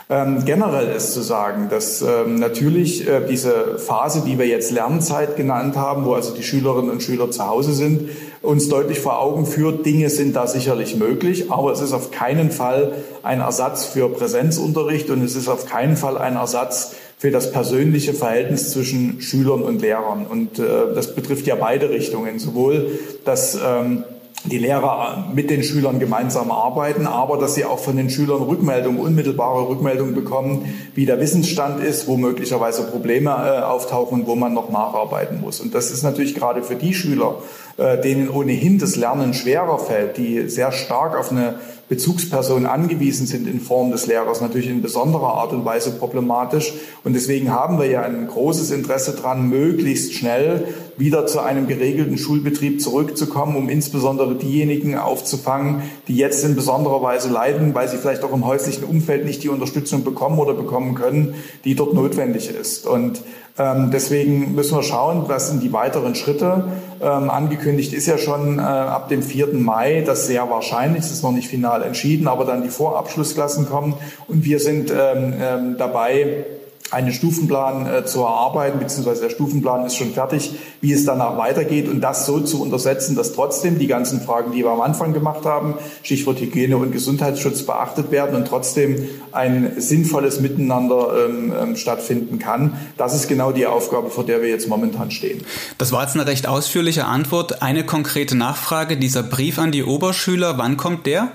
[0.09, 5.35] Ähm, generell ist zu sagen, dass ähm, natürlich äh, diese Phase, die wir jetzt Lernzeit
[5.35, 9.47] genannt haben, wo also die Schülerinnen und Schüler zu Hause sind, uns deutlich vor Augen
[9.47, 12.93] führt, Dinge sind da sicherlich möglich, aber es ist auf keinen Fall
[13.25, 18.15] ein Ersatz für Präsenzunterricht und es ist auf keinen Fall ein Ersatz für das persönliche
[18.15, 20.25] Verhältnis zwischen Schülern und Lehrern.
[20.25, 22.91] Und äh, das betrifft ja beide Richtungen, sowohl
[23.25, 24.05] das ähm,
[24.51, 29.01] die Lehrer mit den Schülern gemeinsam arbeiten, aber dass sie auch von den Schülern Rückmeldungen,
[29.01, 34.71] unmittelbare Rückmeldungen bekommen, wie der Wissensstand ist, wo möglicherweise Probleme äh, auftauchen, wo man noch
[34.71, 35.61] nacharbeiten muss.
[35.61, 37.37] Und das ist natürlich gerade für die Schüler,
[37.79, 41.57] denen ohnehin das Lernen schwerer fällt, die sehr stark auf eine
[41.89, 46.73] Bezugspersonen angewiesen sind in Form des Lehrers, natürlich in besonderer Art und Weise problematisch.
[47.05, 52.19] Und deswegen haben wir ja ein großes Interesse daran, möglichst schnell wieder zu einem geregelten
[52.19, 58.25] Schulbetrieb zurückzukommen, um insbesondere diejenigen aufzufangen, die jetzt in besonderer Weise leiden, weil sie vielleicht
[58.25, 61.35] auch im häuslichen Umfeld nicht die Unterstützung bekommen oder bekommen können,
[61.65, 62.87] die dort notwendig ist.
[62.87, 63.23] Und
[63.59, 66.65] ähm, deswegen müssen wir schauen, was sind die weiteren Schritte.
[67.01, 69.55] Ähm, angekündigt ist ja schon äh, ab dem 4.
[69.55, 73.95] Mai, das sehr wahrscheinlich, es ist noch nicht final entschieden, aber dann die Vorabschlussklassen kommen.
[74.29, 76.45] Und wir sind ähm, ähm dabei,
[76.91, 81.89] einen Stufenplan äh, zu erarbeiten, beziehungsweise der Stufenplan ist schon fertig, wie es danach weitergeht
[81.89, 85.45] und das so zu untersetzen, dass trotzdem die ganzen Fragen, die wir am Anfang gemacht
[85.45, 92.39] haben, Stichwort Hygiene und Gesundheitsschutz beachtet werden und trotzdem ein sinnvolles Miteinander ähm, ähm, stattfinden
[92.39, 92.79] kann.
[92.97, 95.43] Das ist genau die Aufgabe, vor der wir jetzt momentan stehen.
[95.79, 97.63] Das war jetzt eine recht ausführliche Antwort.
[97.63, 101.33] Eine konkrete Nachfrage, dieser Brief an die Oberschüler, wann kommt der?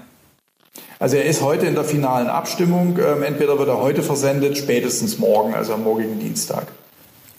[1.01, 2.99] Also er ist heute in der finalen Abstimmung.
[2.99, 6.67] Ähm, entweder wird er heute versendet, spätestens morgen, also am morgigen Dienstag.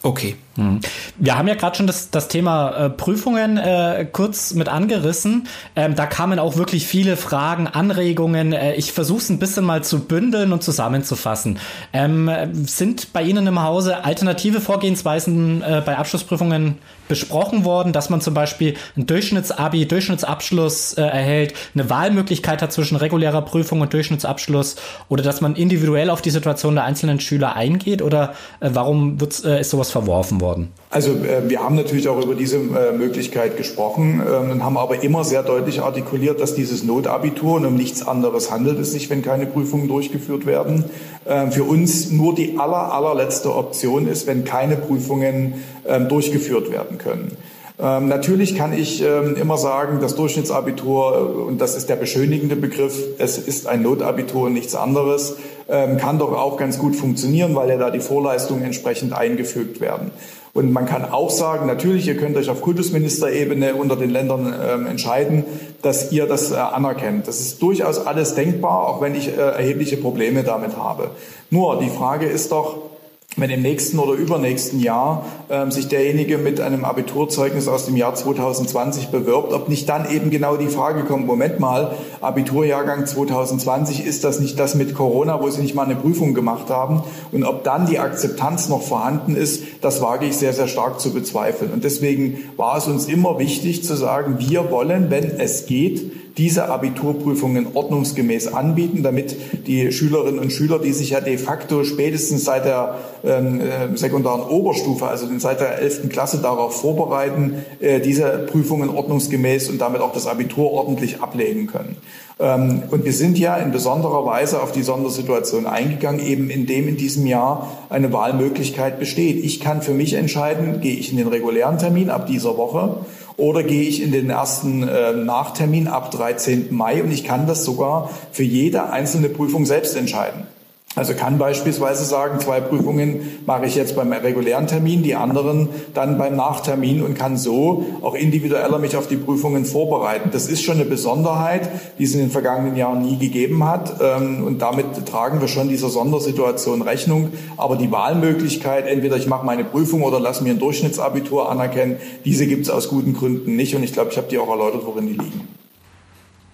[0.03, 0.35] Okay.
[0.55, 5.49] Wir haben ja gerade schon das, das Thema äh, Prüfungen äh, kurz mit angerissen.
[5.77, 8.53] Ähm, da kamen auch wirklich viele Fragen, Anregungen.
[8.53, 11.59] Äh, ich versuche es ein bisschen mal zu bündeln und zusammenzufassen.
[11.93, 12.31] Ähm,
[12.65, 18.35] sind bei Ihnen im Hause alternative Vorgehensweisen äh, bei Abschlussprüfungen besprochen worden, dass man zum
[18.35, 24.77] Beispiel ein Durchschnittsabi, Durchschnittsabschluss äh, erhält, eine Wahlmöglichkeit hat zwischen regulärer Prüfung und Durchschnittsabschluss
[25.09, 29.45] oder dass man individuell auf die Situation der einzelnen Schüler eingeht oder äh, warum wird,
[29.45, 30.69] äh, ist sowas verworfen worden?
[30.91, 35.03] Also äh, wir haben natürlich auch über diese äh, Möglichkeit gesprochen ähm, und haben aber
[35.03, 39.23] immer sehr deutlich artikuliert, dass dieses Notabitur und um nichts anderes handelt es sich, wenn
[39.23, 40.85] keine Prüfungen durchgeführt werden,
[41.25, 45.55] äh, für uns nur die aller, allerletzte Option ist, wenn keine Prüfungen
[45.87, 47.39] ähm, durchgeführt werden können.
[47.83, 52.55] Ähm, natürlich kann ich ähm, immer sagen, das Durchschnittsabitur, äh, und das ist der beschönigende
[52.55, 55.37] Begriff, es ist ein Notabitur und nichts anderes,
[55.69, 60.11] ähm, kann doch auch ganz gut funktionieren, weil ja da die Vorleistungen entsprechend eingefügt werden.
[60.55, 64.87] Und man kann auch sagen, natürlich, ihr könnt euch auf Kultusministerebene unter den Ländern ähm,
[64.87, 65.45] entscheiden,
[65.81, 67.27] dass ihr das äh, anerkennt.
[67.27, 71.11] Das ist durchaus alles denkbar, auch wenn ich äh, erhebliche Probleme damit habe.
[71.49, 72.92] Nur die Frage ist doch,
[73.37, 78.15] wenn im nächsten oder übernächsten Jahr ähm, sich derjenige mit einem Abiturzeugnis aus dem Jahr
[78.15, 84.25] 2020 bewirbt, ob nicht dann eben genau die Frage kommt, Moment mal, Abiturjahrgang 2020, ist
[84.25, 87.03] das nicht das mit Corona, wo Sie nicht mal eine Prüfung gemacht haben?
[87.33, 91.13] Und ob dann die Akzeptanz noch vorhanden ist, das wage ich sehr, sehr stark zu
[91.13, 91.73] bezweifeln.
[91.73, 96.69] Und deswegen war es uns immer wichtig zu sagen, wir wollen, wenn es geht, diese
[96.69, 102.65] Abiturprüfungen ordnungsgemäß anbieten, damit die Schülerinnen und Schüler, die sich ja de facto spätestens seit
[102.65, 106.09] der ähm, äh, sekundären Oberstufe, also seit der 11.
[106.09, 111.97] Klasse darauf vorbereiten, äh, diese Prüfungen ordnungsgemäß und damit auch das Abitur ordentlich ablegen können.
[112.41, 116.97] Ähm, und wir sind ja in besonderer Weise auf die Sondersituation eingegangen, eben indem in
[116.97, 119.45] diesem Jahr eine Wahlmöglichkeit besteht.
[119.45, 123.05] Ich kann für mich entscheiden, gehe ich in den regulären Termin ab dieser Woche
[123.37, 126.69] oder gehe ich in den ersten äh, Nachtermin ab 13.
[126.71, 130.47] Mai und ich kann das sogar für jede einzelne Prüfung selbst entscheiden.
[130.95, 136.19] Also kann beispielsweise sagen, zwei Prüfungen mache ich jetzt beim regulären Termin, die anderen dann
[136.19, 140.29] beim Nachtermin und kann so auch individueller mich auf die Prüfungen vorbereiten.
[140.33, 144.01] Das ist schon eine Besonderheit, die es in den vergangenen Jahren nie gegeben hat.
[144.03, 147.31] Ähm, und damit tragen wir schon dieser Sondersituation Rechnung.
[147.57, 152.47] Aber die Wahlmöglichkeit, entweder ich mache meine Prüfung oder lasse mir ein Durchschnittsabitur anerkennen, diese
[152.47, 153.75] gibt es aus guten Gründen nicht.
[153.75, 155.49] Und ich glaube, ich habe die auch erläutert, worin die liegen.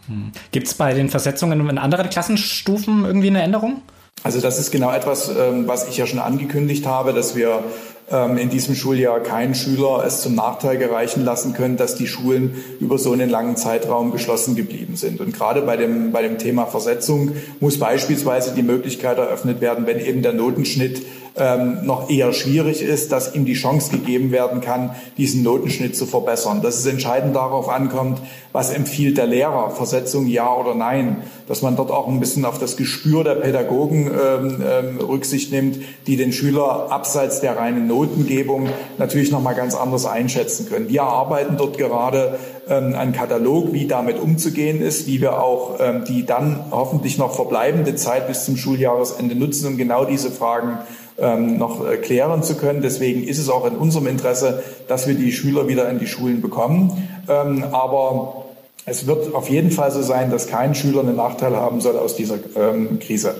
[0.07, 0.31] Hm.
[0.53, 3.83] Gibt es bei den Versetzungen in anderen Klassenstufen irgendwie eine Änderung?
[4.22, 7.62] Also das ist genau etwas, ähm, was ich ja schon angekündigt habe, dass wir
[8.11, 12.97] in diesem Schuljahr keinen Schüler es zum Nachteil gereichen lassen können, dass die Schulen über
[12.97, 15.21] so einen langen Zeitraum geschlossen geblieben sind.
[15.21, 20.01] Und gerade bei dem, bei dem Thema Versetzung muss beispielsweise die Möglichkeit eröffnet werden, wenn
[20.01, 21.03] eben der Notenschnitt
[21.38, 26.07] ähm, noch eher schwierig ist, dass ihm die Chance gegeben werden kann, diesen Notenschnitt zu
[26.07, 26.62] verbessern.
[26.62, 28.21] Dass es entscheidend darauf ankommt,
[28.53, 32.59] was empfiehlt der Lehrer, Versetzung ja oder nein, dass man dort auch ein bisschen auf
[32.59, 38.68] das Gespür der Pädagogen ähm, ähm, Rücksicht nimmt, die den Schüler abseits der reinen Notengebung
[38.96, 40.88] natürlich noch mal ganz anders einschätzen können.
[40.88, 46.04] Wir arbeiten dort gerade ähm, einen Katalog, wie damit umzugehen ist, wie wir auch ähm,
[46.04, 50.78] die dann hoffentlich noch verbleibende Zeit bis zum Schuljahresende nutzen, um genau diese Fragen
[51.18, 52.82] ähm, noch äh, klären zu können.
[52.82, 56.40] Deswegen ist es auch in unserem Interesse, dass wir die Schüler wieder in die Schulen
[56.40, 57.08] bekommen.
[57.28, 58.44] Ähm, aber
[58.87, 62.14] es wird auf jeden Fall so sein, dass kein Schüler einen Nachteil haben soll aus
[62.14, 63.34] dieser ähm, Krise.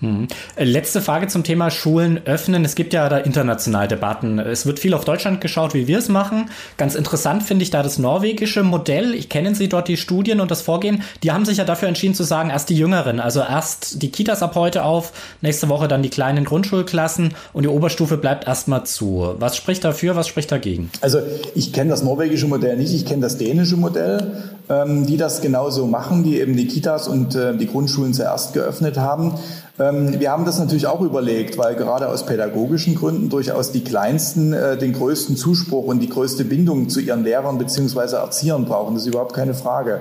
[0.00, 0.28] Mhm.
[0.56, 2.64] Letzte Frage zum Thema Schulen öffnen.
[2.64, 4.38] Es gibt ja da international Debatten.
[4.38, 6.50] Es wird viel auf Deutschland geschaut, wie wir es machen.
[6.76, 9.14] Ganz interessant finde ich da das norwegische Modell.
[9.14, 11.02] Ich kenne Sie dort die Studien und das Vorgehen.
[11.22, 14.42] Die haben sich ja dafür entschieden zu sagen, erst die Jüngeren, also erst die Kitas
[14.42, 19.34] ab heute auf, nächste Woche dann die kleinen Grundschulklassen und die Oberstufe bleibt erstmal zu.
[19.38, 20.90] Was spricht dafür, was spricht dagegen?
[21.00, 21.18] Also
[21.54, 24.32] ich kenne das norwegische Modell nicht, ich kenne das dänische Modell,
[24.68, 28.96] ähm, die das genauso machen, die eben die Kitas und äh, die Grundschulen zuerst geöffnet
[28.96, 29.34] haben.
[29.80, 34.52] Ähm, wir haben das natürlich auch überlegt, weil gerade aus pädagogischen Gründen durchaus die Kleinsten
[34.52, 38.16] äh, den größten Zuspruch und die größte Bindung zu ihren Lehrern bzw.
[38.16, 38.94] Erziehern brauchen.
[38.94, 40.00] Das ist überhaupt keine Frage.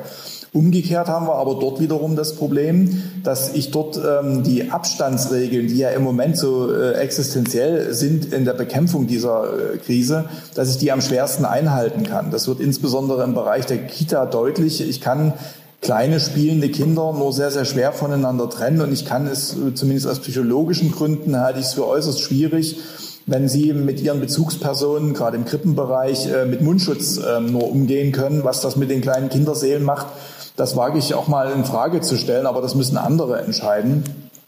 [0.51, 5.77] Umgekehrt haben wir aber dort wiederum das Problem, dass ich dort ähm, die Abstandsregeln, die
[5.77, 10.77] ja im Moment so äh, existenziell sind in der Bekämpfung dieser äh, Krise, dass ich
[10.77, 12.31] die am schwersten einhalten kann.
[12.31, 14.81] Das wird insbesondere im Bereich der Kita deutlich.
[14.81, 15.33] Ich kann
[15.81, 18.81] kleine spielende Kinder nur sehr, sehr schwer voneinander trennen.
[18.81, 22.77] Und ich kann es äh, zumindest aus psychologischen Gründen halte ich es für äußerst schwierig,
[23.25, 28.43] wenn Sie mit Ihren Bezugspersonen, gerade im Krippenbereich, äh, mit Mundschutz ähm, nur umgehen können.
[28.43, 30.07] Was das mit den kleinen Kinderseelen macht,
[30.55, 34.03] das wage ich auch mal in Frage zu stellen, aber das müssen andere entscheiden.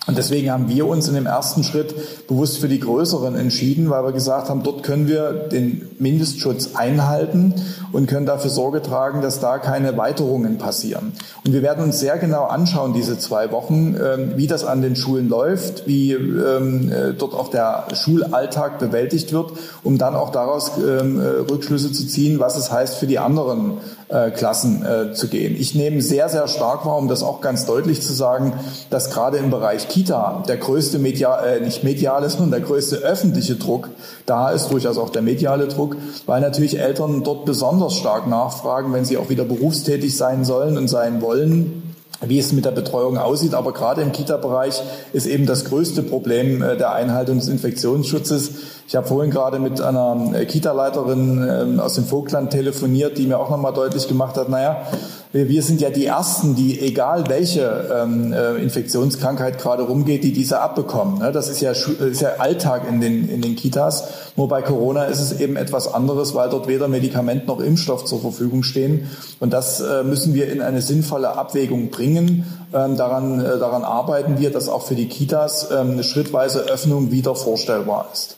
[0.07, 4.03] Und deswegen haben wir uns in dem ersten Schritt bewusst für die größeren entschieden, weil
[4.03, 7.53] wir gesagt haben, dort können wir den Mindestschutz einhalten
[7.91, 11.13] und können dafür Sorge tragen, dass da keine Weiterungen passieren.
[11.45, 14.95] Und wir werden uns sehr genau anschauen, diese zwei Wochen, ähm, wie das an den
[14.95, 19.51] Schulen läuft, wie ähm, äh, dort auch der Schulalltag bewältigt wird,
[19.83, 23.77] um dann auch daraus ähm, äh, Rückschlüsse zu ziehen, was es heißt für die anderen
[24.07, 25.55] äh, Klassen zu gehen.
[25.57, 28.53] Ich nehme sehr, sehr stark wahr, um das auch ganz deutlich zu sagen,
[28.89, 33.55] dass gerade im Bereich Kita der größte medial, äh, nicht mediale, sondern der größte öffentliche
[33.55, 33.89] Druck
[34.25, 39.03] da ist, durchaus auch der mediale Druck, weil natürlich Eltern dort besonders stark nachfragen, wenn
[39.03, 41.83] sie auch wieder berufstätig sein sollen und sein wollen,
[42.25, 43.53] wie es mit der Betreuung aussieht.
[43.53, 48.51] Aber gerade im Kita-Bereich ist eben das größte Problem äh, der Einhaltung des Infektionsschutzes.
[48.87, 53.39] Ich habe vorhin gerade mit einer äh, Kita-Leiterin ähm, aus dem Vogtland telefoniert, die mir
[53.39, 54.87] auch nochmal deutlich gemacht hat, naja,
[55.33, 60.59] wir sind ja die Ersten, die, egal welche ähm, äh, Infektionskrankheit gerade rumgeht, die diese
[60.59, 61.19] abbekommen.
[61.19, 61.31] Ne?
[61.31, 64.03] Das ist ja, ist ja Alltag in den, in den Kitas.
[64.35, 68.19] Nur bei Corona ist es eben etwas anderes, weil dort weder Medikament noch Impfstoff zur
[68.19, 69.09] Verfügung stehen.
[69.39, 72.45] Und das äh, müssen wir in eine sinnvolle Abwägung bringen.
[72.73, 77.11] Ähm, daran, äh, daran arbeiten wir, dass auch für die Kitas ähm, eine schrittweise Öffnung
[77.11, 78.35] wieder vorstellbar ist.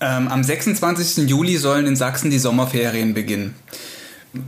[0.00, 1.28] Ähm, am 26.
[1.28, 3.56] Juli sollen in Sachsen die Sommerferien beginnen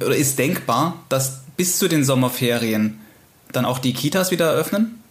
[0.04, 2.98] oder ist denkbar, dass bis zu den Sommerferien
[3.52, 5.02] dann auch die Kitas wieder eröffnen?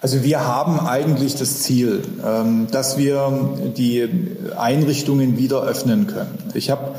[0.00, 4.06] Also wir haben eigentlich das Ziel, ähm, dass wir die
[4.54, 6.38] Einrichtungen wieder öffnen können.
[6.52, 6.94] Ich habe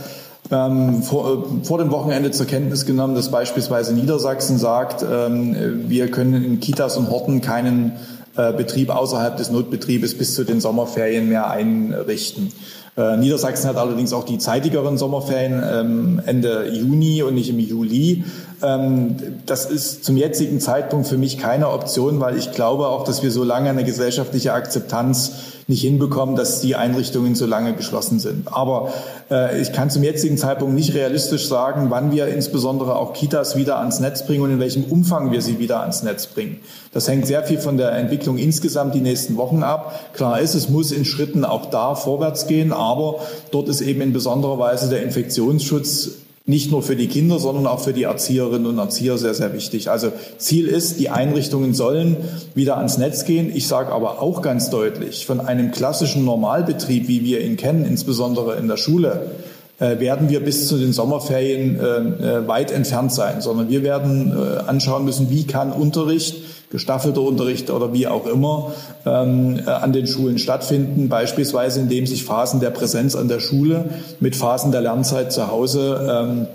[0.51, 6.09] ähm, vor, äh, vor dem Wochenende zur Kenntnis genommen, dass beispielsweise Niedersachsen sagt, ähm, wir
[6.09, 7.93] können in Kitas und Horten keinen
[8.37, 12.51] äh, Betrieb außerhalb des Notbetriebes bis zu den Sommerferien mehr einrichten.
[12.97, 18.23] Äh, Niedersachsen hat allerdings auch die zeitigeren Sommerferien ähm, Ende Juni und nicht im Juli.
[18.63, 19.15] Ähm,
[19.45, 23.31] das ist zum jetzigen Zeitpunkt für mich keine Option, weil ich glaube auch, dass wir
[23.31, 25.31] so lange eine gesellschaftliche Akzeptanz
[25.67, 28.47] nicht hinbekommen, dass die Einrichtungen so lange geschlossen sind.
[28.53, 28.93] Aber
[29.31, 33.79] äh, ich kann zum jetzigen Zeitpunkt nicht realistisch sagen, wann wir insbesondere auch Kitas wieder
[33.79, 36.59] ans Netz bringen und in welchem Umfang wir sie wieder ans Netz bringen.
[36.93, 40.13] Das hängt sehr viel von der Entwicklung insgesamt die nächsten Wochen ab.
[40.13, 44.13] Klar ist, es muss in Schritten auch da vorwärts gehen, aber dort ist eben in
[44.13, 48.77] besonderer Weise der Infektionsschutz nicht nur für die Kinder, sondern auch für die Erzieherinnen und
[48.77, 49.89] Erzieher sehr, sehr wichtig.
[49.89, 52.17] Also Ziel ist, die Einrichtungen sollen
[52.53, 53.51] wieder ans Netz gehen.
[53.53, 58.57] Ich sage aber auch ganz deutlich, von einem klassischen Normalbetrieb, wie wir ihn kennen, insbesondere
[58.57, 59.31] in der Schule,
[59.79, 64.31] äh, werden wir bis zu den Sommerferien äh, äh, weit entfernt sein, sondern wir werden
[64.67, 68.73] anschauen müssen, wie kann Unterricht gestaffelter Unterricht oder wie auch immer
[69.05, 73.89] ähm, äh, an den Schulen stattfinden, beispielsweise indem sich Phasen der Präsenz an der Schule
[74.19, 76.47] mit Phasen der Lernzeit zu Hause ähm,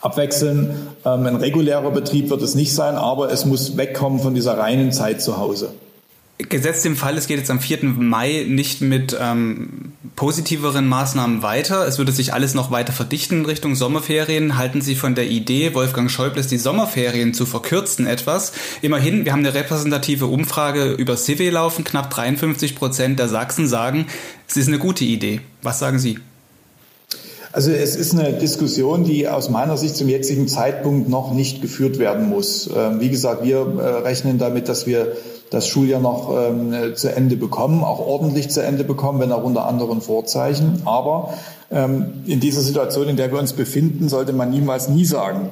[0.00, 0.70] abwechseln.
[1.04, 4.92] Ähm, ein regulärer Betrieb wird es nicht sein, aber es muss wegkommen von dieser reinen
[4.92, 5.70] Zeit zu Hause.
[6.38, 7.84] Gesetzt im Fall, es geht jetzt am 4.
[7.84, 11.86] Mai nicht mit ähm, positiveren Maßnahmen weiter.
[11.86, 14.56] Es würde sich alles noch weiter verdichten in Richtung Sommerferien.
[14.56, 18.52] Halten Sie von der Idee, Wolfgang Schäubles die Sommerferien zu verkürzen etwas?
[18.82, 21.84] Immerhin, wir haben eine repräsentative Umfrage über Civi laufen.
[21.84, 24.06] Knapp 53 Prozent der Sachsen sagen,
[24.48, 25.40] es ist eine gute Idee.
[25.62, 26.18] Was sagen Sie?
[27.54, 32.00] Also es ist eine Diskussion, die aus meiner Sicht zum jetzigen Zeitpunkt noch nicht geführt
[32.00, 32.68] werden muss.
[32.76, 35.12] Ähm, wie gesagt, wir äh, rechnen damit, dass wir
[35.50, 39.66] das Schuljahr noch ähm, zu Ende bekommen, auch ordentlich zu Ende bekommen, wenn auch unter
[39.66, 40.82] anderen Vorzeichen.
[40.84, 41.34] Aber
[41.70, 45.50] ähm, in dieser Situation, in der wir uns befinden, sollte man niemals nie sagen.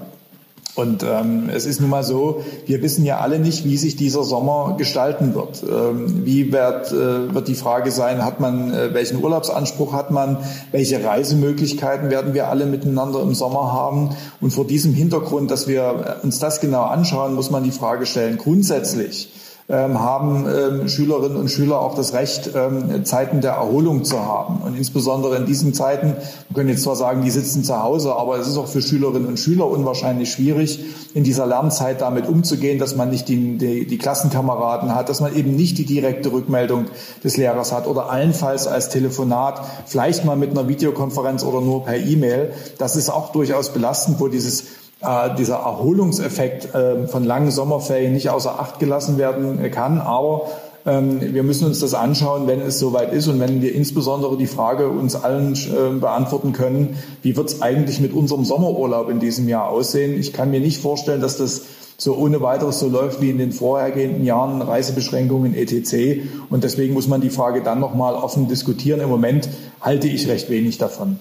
[0.74, 4.24] Und ähm, es ist nun mal so, wir wissen ja alle nicht, wie sich dieser
[4.24, 5.62] Sommer gestalten wird.
[5.62, 10.38] Ähm, wie wird, äh, wird die Frage sein, hat man, äh, welchen Urlaubsanspruch hat man,
[10.70, 14.16] welche Reisemöglichkeiten werden wir alle miteinander im Sommer haben.
[14.40, 18.38] Und vor diesem Hintergrund, dass wir uns das genau anschauen, muss man die Frage stellen,
[18.38, 19.28] grundsätzlich
[19.68, 24.60] haben ähm, Schülerinnen und Schüler auch das Recht, ähm, Zeiten der Erholung zu haben.
[24.62, 26.16] Und insbesondere in diesen Zeiten,
[26.48, 29.26] wir können jetzt zwar sagen, die sitzen zu Hause, aber es ist auch für Schülerinnen
[29.26, 30.80] und Schüler unwahrscheinlich schwierig,
[31.14, 35.34] in dieser Lernzeit damit umzugehen, dass man nicht die, die, die Klassenkameraden hat, dass man
[35.34, 36.86] eben nicht die direkte Rückmeldung
[37.22, 41.96] des Lehrers hat oder allenfalls als Telefonat, vielleicht mal mit einer Videokonferenz oder nur per
[41.96, 42.52] E-Mail.
[42.78, 44.64] Das ist auch durchaus belastend, wo dieses
[45.02, 50.00] äh, dieser Erholungseffekt äh, von langen Sommerferien nicht außer Acht gelassen werden kann.
[50.00, 50.46] Aber
[50.84, 54.46] ähm, wir müssen uns das anschauen, wenn es soweit ist und wenn wir insbesondere die
[54.46, 59.48] Frage uns allen äh, beantworten können, wie wird es eigentlich mit unserem Sommerurlaub in diesem
[59.48, 60.18] Jahr aussehen.
[60.18, 61.62] Ich kann mir nicht vorstellen, dass das
[61.98, 66.22] so ohne weiteres so läuft wie in den vorhergehenden Jahren, Reisebeschränkungen etc.
[66.50, 69.00] Und deswegen muss man die Frage dann nochmal offen diskutieren.
[69.00, 69.48] Im Moment
[69.80, 71.20] halte ich recht wenig davon.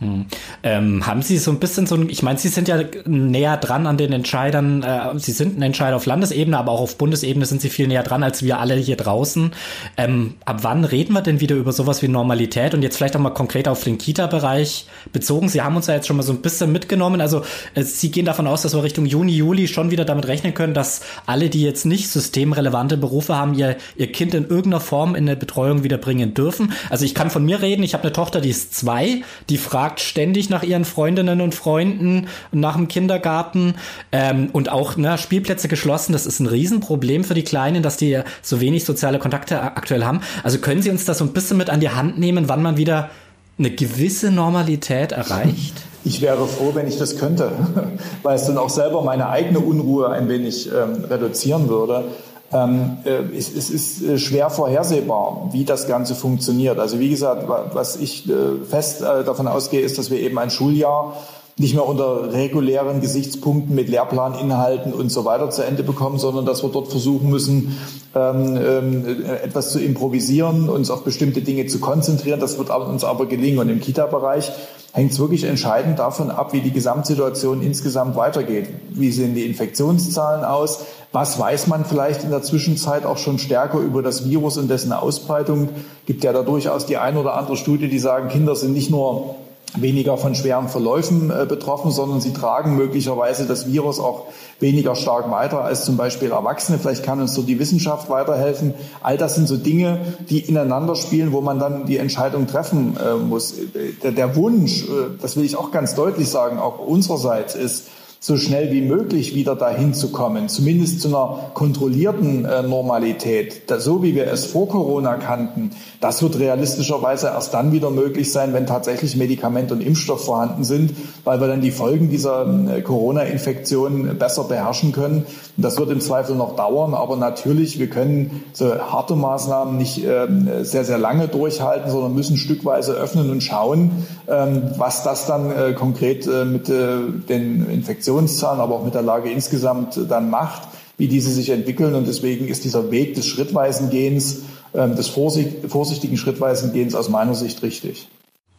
[0.00, 0.26] Hm.
[0.62, 3.86] Ähm, haben Sie so ein bisschen so ein, ich meine, Sie sind ja näher dran
[3.88, 7.60] an den Entscheidern, äh, Sie sind ein Entscheider auf Landesebene, aber auch auf Bundesebene sind
[7.60, 9.52] Sie viel näher dran als wir alle hier draußen.
[9.96, 13.20] Ähm, ab wann reden wir denn wieder über sowas wie Normalität und jetzt vielleicht auch
[13.20, 15.48] mal konkret auf den Kita-Bereich bezogen?
[15.48, 17.20] Sie haben uns ja jetzt schon mal so ein bisschen mitgenommen.
[17.20, 17.42] Also
[17.74, 20.74] äh, Sie gehen davon aus, dass wir Richtung Juni, Juli schon wieder damit rechnen können,
[20.74, 25.28] dass alle, die jetzt nicht systemrelevante Berufe haben, ihr, ihr Kind in irgendeiner Form in
[25.28, 26.72] eine Betreuung wieder bringen dürfen.
[26.88, 29.87] Also ich kann von mir reden, ich habe eine Tochter, die ist zwei, die fragt
[29.96, 33.74] ständig nach ihren Freundinnen und Freunden nach dem Kindergarten
[34.12, 36.12] ähm, und auch ne, Spielplätze geschlossen.
[36.12, 40.20] Das ist ein Riesenproblem für die Kleinen, dass die so wenig soziale Kontakte aktuell haben.
[40.42, 42.76] Also können Sie uns das so ein bisschen mit an die Hand nehmen, wann man
[42.76, 43.10] wieder
[43.58, 45.74] eine gewisse Normalität erreicht?
[46.04, 47.52] Ich wäre froh, wenn ich das könnte,
[48.22, 52.04] weil es dann auch selber meine eigene Unruhe ein wenig ähm, reduzieren würde.
[52.50, 56.78] Ähm, äh, es, ist äh, schwer vorhersehbar, wie das Ganze funktioniert.
[56.78, 61.14] Also wie gesagt, was ich äh, fest davon ausgehe, ist, dass wir eben ein Schuljahr
[61.58, 66.62] nicht mehr unter regulären Gesichtspunkten mit Lehrplaninhalten und so weiter zu Ende bekommen, sondern dass
[66.62, 67.76] wir dort versuchen müssen,
[68.14, 72.38] ähm, ähm, etwas zu improvisieren, uns auf bestimmte Dinge zu konzentrieren.
[72.38, 73.58] Das wird uns aber gelingen.
[73.58, 74.52] Und im Kita-Bereich
[74.92, 78.68] hängt es wirklich entscheidend davon ab, wie die Gesamtsituation insgesamt weitergeht.
[78.90, 80.84] Wie sehen die Infektionszahlen aus?
[81.10, 84.92] Was weiß man vielleicht in der Zwischenzeit auch schon stärker über das Virus und dessen
[84.92, 85.70] Ausbreitung?
[86.06, 89.34] Gibt ja da durchaus die ein oder andere Studie, die sagen, Kinder sind nicht nur
[89.76, 94.26] weniger von schweren Verläufen äh, betroffen, sondern sie tragen möglicherweise das Virus auch
[94.60, 96.78] weniger stark weiter als zum Beispiel Erwachsene.
[96.78, 98.74] Vielleicht kann uns so die Wissenschaft weiterhelfen.
[99.02, 100.00] All das sind so Dinge,
[100.30, 103.54] die ineinander spielen, wo man dann die Entscheidung treffen äh, muss.
[104.02, 107.88] Der, der Wunsch, äh, das will ich auch ganz deutlich sagen, auch unsererseits ist,
[108.20, 113.78] so schnell wie möglich wieder dahin zu kommen, zumindest zu einer kontrollierten äh, Normalität, da,
[113.78, 118.52] so wie wir es vor Corona kannten, das wird realistischerweise erst dann wieder möglich sein,
[118.54, 124.18] wenn tatsächlich Medikament und Impfstoff vorhanden sind, weil wir dann die Folgen dieser äh, Corona-Infektion
[124.18, 125.24] besser beherrschen können.
[125.56, 130.04] Und das wird im Zweifel noch dauern, aber natürlich, wir können so harte Maßnahmen nicht
[130.04, 130.26] äh,
[130.62, 135.72] sehr, sehr lange durchhalten, sondern müssen stückweise öffnen und schauen, ähm, was das dann äh,
[135.74, 136.96] konkret äh, mit äh,
[137.28, 140.62] den Infektionen Infektionszahlen, aber auch mit der Lage insgesamt dann macht,
[140.96, 141.94] wie diese sich entwickeln.
[141.94, 144.42] Und deswegen ist dieser Weg des schrittweisen Gehens,
[144.74, 148.08] ähm, des vorsichtigen schrittweisen Gehens aus meiner Sicht richtig.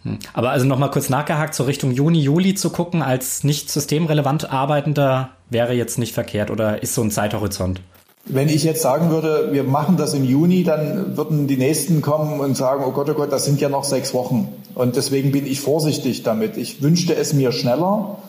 [0.03, 0.19] Hm.
[0.33, 5.29] Aber also nochmal kurz nachgehakt, so Richtung Juni, Juli zu gucken, als nicht systemrelevant Arbeitender
[5.49, 7.81] wäre jetzt nicht verkehrt oder ist so ein Zeithorizont?
[8.25, 12.39] Wenn ich jetzt sagen würde, wir machen das im Juni, dann würden die Nächsten kommen
[12.39, 14.49] und sagen, oh Gott, oh Gott, das sind ja noch sechs Wochen.
[14.75, 16.55] Und deswegen bin ich vorsichtig damit.
[16.55, 18.19] Ich wünschte es mir schneller.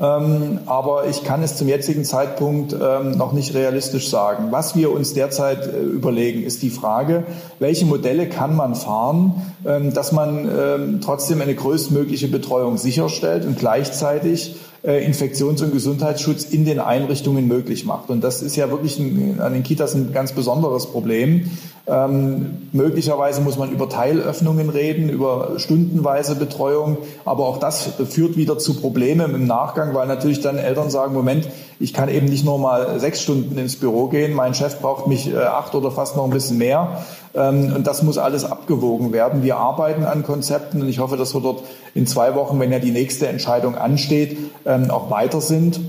[0.00, 4.46] Ähm, aber ich kann es zum jetzigen Zeitpunkt ähm, noch nicht realistisch sagen.
[4.50, 7.24] Was wir uns derzeit äh, überlegen, ist die Frage,
[7.58, 14.56] welche Modelle kann man fahren, ähm, dass man trotzdem eine größtmögliche Betreuung sicherstellt und gleichzeitig
[14.82, 18.08] äh, Infektions- und Gesundheitsschutz in den Einrichtungen möglich macht.
[18.08, 21.50] Und das ist ja wirklich ein, an den Kitas ein ganz besonderes Problem.
[21.90, 28.58] Ähm, möglicherweise muss man über Teilöffnungen reden, über stundenweise Betreuung, aber auch das führt wieder
[28.58, 31.48] zu Problemen im Nachgang, weil natürlich dann Eltern sagen, Moment,
[31.80, 35.34] ich kann eben nicht nur mal sechs Stunden ins Büro gehen, mein Chef braucht mich
[35.34, 37.02] äh, acht oder fast noch ein bisschen mehr.
[37.34, 39.42] Ähm, und das muss alles abgewogen werden.
[39.42, 41.64] Wir arbeiten an Konzepten und ich hoffe, dass wir dort
[41.96, 45.80] in zwei Wochen, wenn ja die nächste Entscheidung ansteht, ähm, auch weiter sind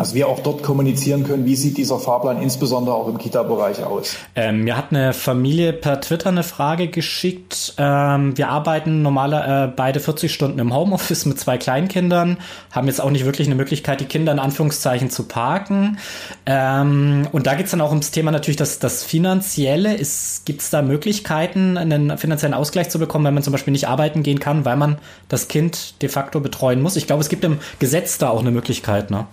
[0.00, 4.16] dass wir auch dort kommunizieren können, wie sieht dieser Fahrplan insbesondere auch im Kita-Bereich aus.
[4.34, 7.74] Ähm, mir hat eine Familie per Twitter eine Frage geschickt.
[7.76, 12.38] Ähm, wir arbeiten normaler äh, beide 40 Stunden im Homeoffice mit zwei Kleinkindern,
[12.72, 15.98] haben jetzt auch nicht wirklich eine Möglichkeit, die Kinder in Anführungszeichen zu parken.
[16.46, 19.98] Ähm, und da geht es dann auch ums Thema natürlich das, das Finanzielle.
[20.46, 24.22] Gibt es da Möglichkeiten, einen finanziellen Ausgleich zu bekommen, wenn man zum Beispiel nicht arbeiten
[24.22, 24.96] gehen kann, weil man
[25.28, 26.96] das Kind de facto betreuen muss?
[26.96, 29.26] Ich glaube, es gibt im Gesetz da auch eine Möglichkeit, ne?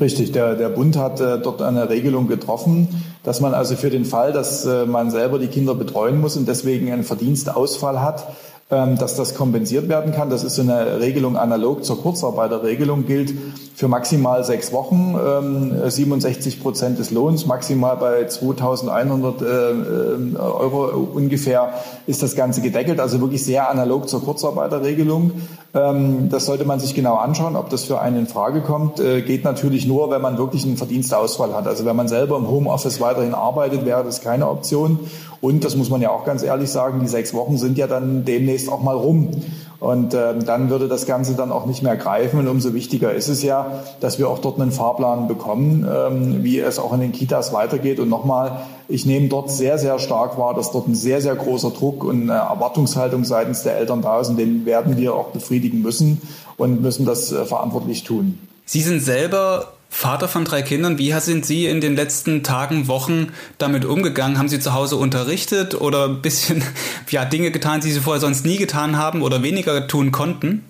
[0.00, 2.88] Richtig, der, der Bund hat äh, dort eine Regelung getroffen,
[3.22, 6.48] dass man also für den Fall, dass äh, man selber die Kinder betreuen muss und
[6.48, 8.26] deswegen einen Verdienstausfall hat,
[8.70, 10.30] dass das kompensiert werden kann.
[10.30, 13.34] Das ist eine Regelung analog zur Kurzarbeiterregelung, gilt
[13.74, 15.16] für maximal sechs Wochen,
[15.86, 21.74] 67 ähm, Prozent des Lohns, maximal bei 2100 äh, äh, Euro ungefähr
[22.06, 25.32] ist das Ganze gedeckelt, also wirklich sehr analog zur Kurzarbeiterregelung.
[25.74, 29.00] Ähm, das sollte man sich genau anschauen, ob das für einen in Frage kommt.
[29.00, 31.66] Äh, geht natürlich nur, wenn man wirklich einen Verdienstausfall hat.
[31.66, 35.00] Also wenn man selber im Homeoffice weiterhin arbeitet, wäre das keine Option.
[35.40, 38.24] Und das muss man ja auch ganz ehrlich sagen, die sechs Wochen sind ja dann
[38.24, 39.30] demnächst auch mal rum.
[39.80, 42.38] Und äh, dann würde das Ganze dann auch nicht mehr greifen.
[42.38, 46.58] Und umso wichtiger ist es ja, dass wir auch dort einen Fahrplan bekommen, ähm, wie
[46.58, 48.00] es auch in den Kitas weitergeht.
[48.00, 51.70] Und nochmal, ich nehme dort sehr, sehr stark wahr, dass dort ein sehr, sehr großer
[51.70, 54.28] Druck und eine Erwartungshaltung seitens der Eltern da ist.
[54.28, 56.22] Und den werden wir auch befriedigen müssen
[56.56, 58.38] und müssen das äh, verantwortlich tun.
[58.64, 60.98] Sie sind selber Vater von drei Kindern.
[60.98, 63.28] Wie sind Sie in den letzten Tagen, Wochen
[63.58, 64.38] damit umgegangen?
[64.38, 66.64] Haben Sie zu Hause unterrichtet oder ein bisschen
[67.10, 70.64] ja, Dinge getan, die Sie vorher sonst nie getan haben oder weniger tun konnten?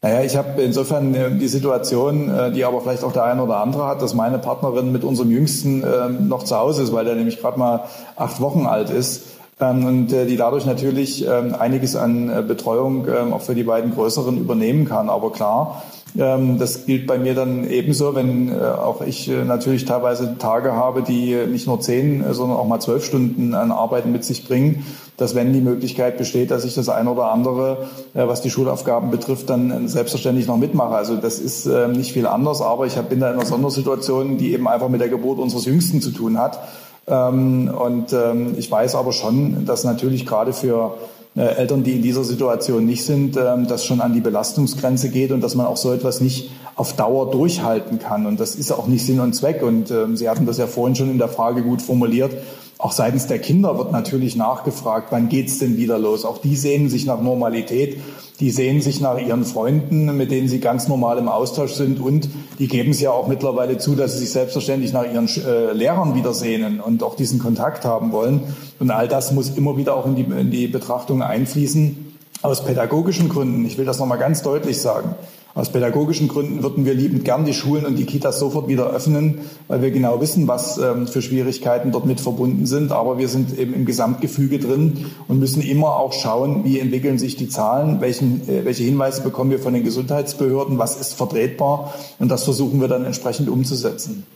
[0.00, 3.58] Naja, ich habe insofern äh, die Situation, äh, die aber vielleicht auch der eine oder
[3.58, 7.14] andere hat, dass meine Partnerin mit unserem Jüngsten ähm, noch zu Hause ist, weil der
[7.14, 7.84] nämlich gerade mal
[8.16, 9.26] acht Wochen alt ist
[9.60, 14.38] ähm, und äh, die dadurch natürlich ähm, einiges an Betreuung auch für die beiden Größeren
[14.38, 15.10] übernehmen kann.
[15.10, 15.82] Aber klar,
[16.16, 21.02] das gilt bei mir dann ebenso, wenn äh, auch ich äh, natürlich teilweise Tage habe,
[21.02, 24.86] die nicht nur zehn, äh, sondern auch mal zwölf Stunden an Arbeiten mit sich bringen,
[25.16, 29.48] dass wenn die Möglichkeit besteht, dass ich das eine oder andere, was die Schulaufgaben betrifft,
[29.48, 30.94] dann selbstverständlich noch mitmache.
[30.94, 34.52] Also das ist ähm, nicht viel anders, aber ich bin da in einer Sondersituation, die
[34.52, 36.58] eben einfach mit der Geburt unseres Jüngsten zu tun hat.
[37.06, 38.14] Ähm, und
[38.58, 43.04] ich weiß aber schon, dass natürlich gerade für äh, Eltern, die in dieser Situation nicht
[43.04, 46.50] sind, ähm, das schon an die Belastungsgrenze geht und dass man auch so etwas nicht
[46.74, 48.26] auf Dauer durchhalten kann.
[48.26, 49.62] Und das ist auch nicht Sinn und Zweck.
[49.62, 52.32] Und ähm, Sie hatten das ja vorhin schon in der Frage gut formuliert.
[52.78, 56.26] Auch seitens der Kinder wird natürlich nachgefragt, wann geht's denn wieder los?
[56.26, 57.98] Auch die sehnen sich nach Normalität,
[58.38, 62.28] die sehnen sich nach ihren Freunden, mit denen sie ganz normal im Austausch sind und
[62.58, 66.14] die geben es ja auch mittlerweile zu, dass sie sich selbstverständlich nach ihren äh, Lehrern
[66.14, 68.42] wieder sehnen und auch diesen Kontakt haben wollen.
[68.78, 72.14] Und all das muss immer wieder auch in die, in die Betrachtung einfließen.
[72.42, 75.14] Aus pädagogischen Gründen, ich will das nochmal ganz deutlich sagen,
[75.56, 79.38] aus pädagogischen Gründen würden wir liebend gern die Schulen und die Kitas sofort wieder öffnen,
[79.68, 82.92] weil wir genau wissen, was ähm, für Schwierigkeiten dort mit verbunden sind.
[82.92, 87.36] Aber wir sind eben im Gesamtgefüge drin und müssen immer auch schauen, wie entwickeln sich
[87.36, 92.30] die Zahlen, welchen, äh, welche Hinweise bekommen wir von den Gesundheitsbehörden, was ist vertretbar und
[92.30, 94.26] das versuchen wir dann entsprechend umzusetzen.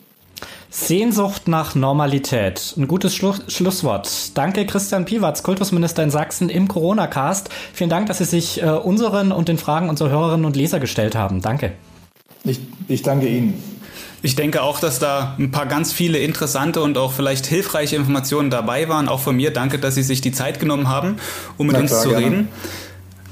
[0.71, 2.75] Sehnsucht nach Normalität.
[2.77, 4.37] Ein gutes Schlu Schlusswort.
[4.39, 7.51] Danke Christian Piwatz, Kultusminister in Sachsen im Corona-Cast.
[7.73, 11.17] Vielen Dank, dass Sie sich äh, unseren und den Fragen unserer Hörerinnen und Leser gestellt
[11.17, 11.43] haben.
[11.43, 11.73] Danke.
[12.45, 13.61] Ich, ich danke Ihnen.
[14.23, 18.51] Ich denke auch, dass da ein paar ganz viele interessante und auch vielleicht hilfreiche Informationen
[18.51, 19.09] dabei waren.
[19.09, 21.17] Auch von mir danke, dass Sie sich die Zeit genommen haben,
[21.57, 22.49] um mit Na uns klar, zu reden.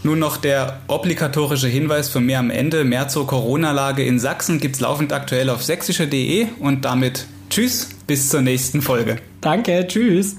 [0.09, 2.83] Nun noch der obligatorische Hinweis für mehr am Ende.
[2.83, 8.41] Mehr zur Corona-Lage in Sachsen gibt's laufend aktuell auf sächsische.de und damit tschüss, bis zur
[8.41, 9.17] nächsten Folge.
[9.43, 10.37] Danke, tschüss.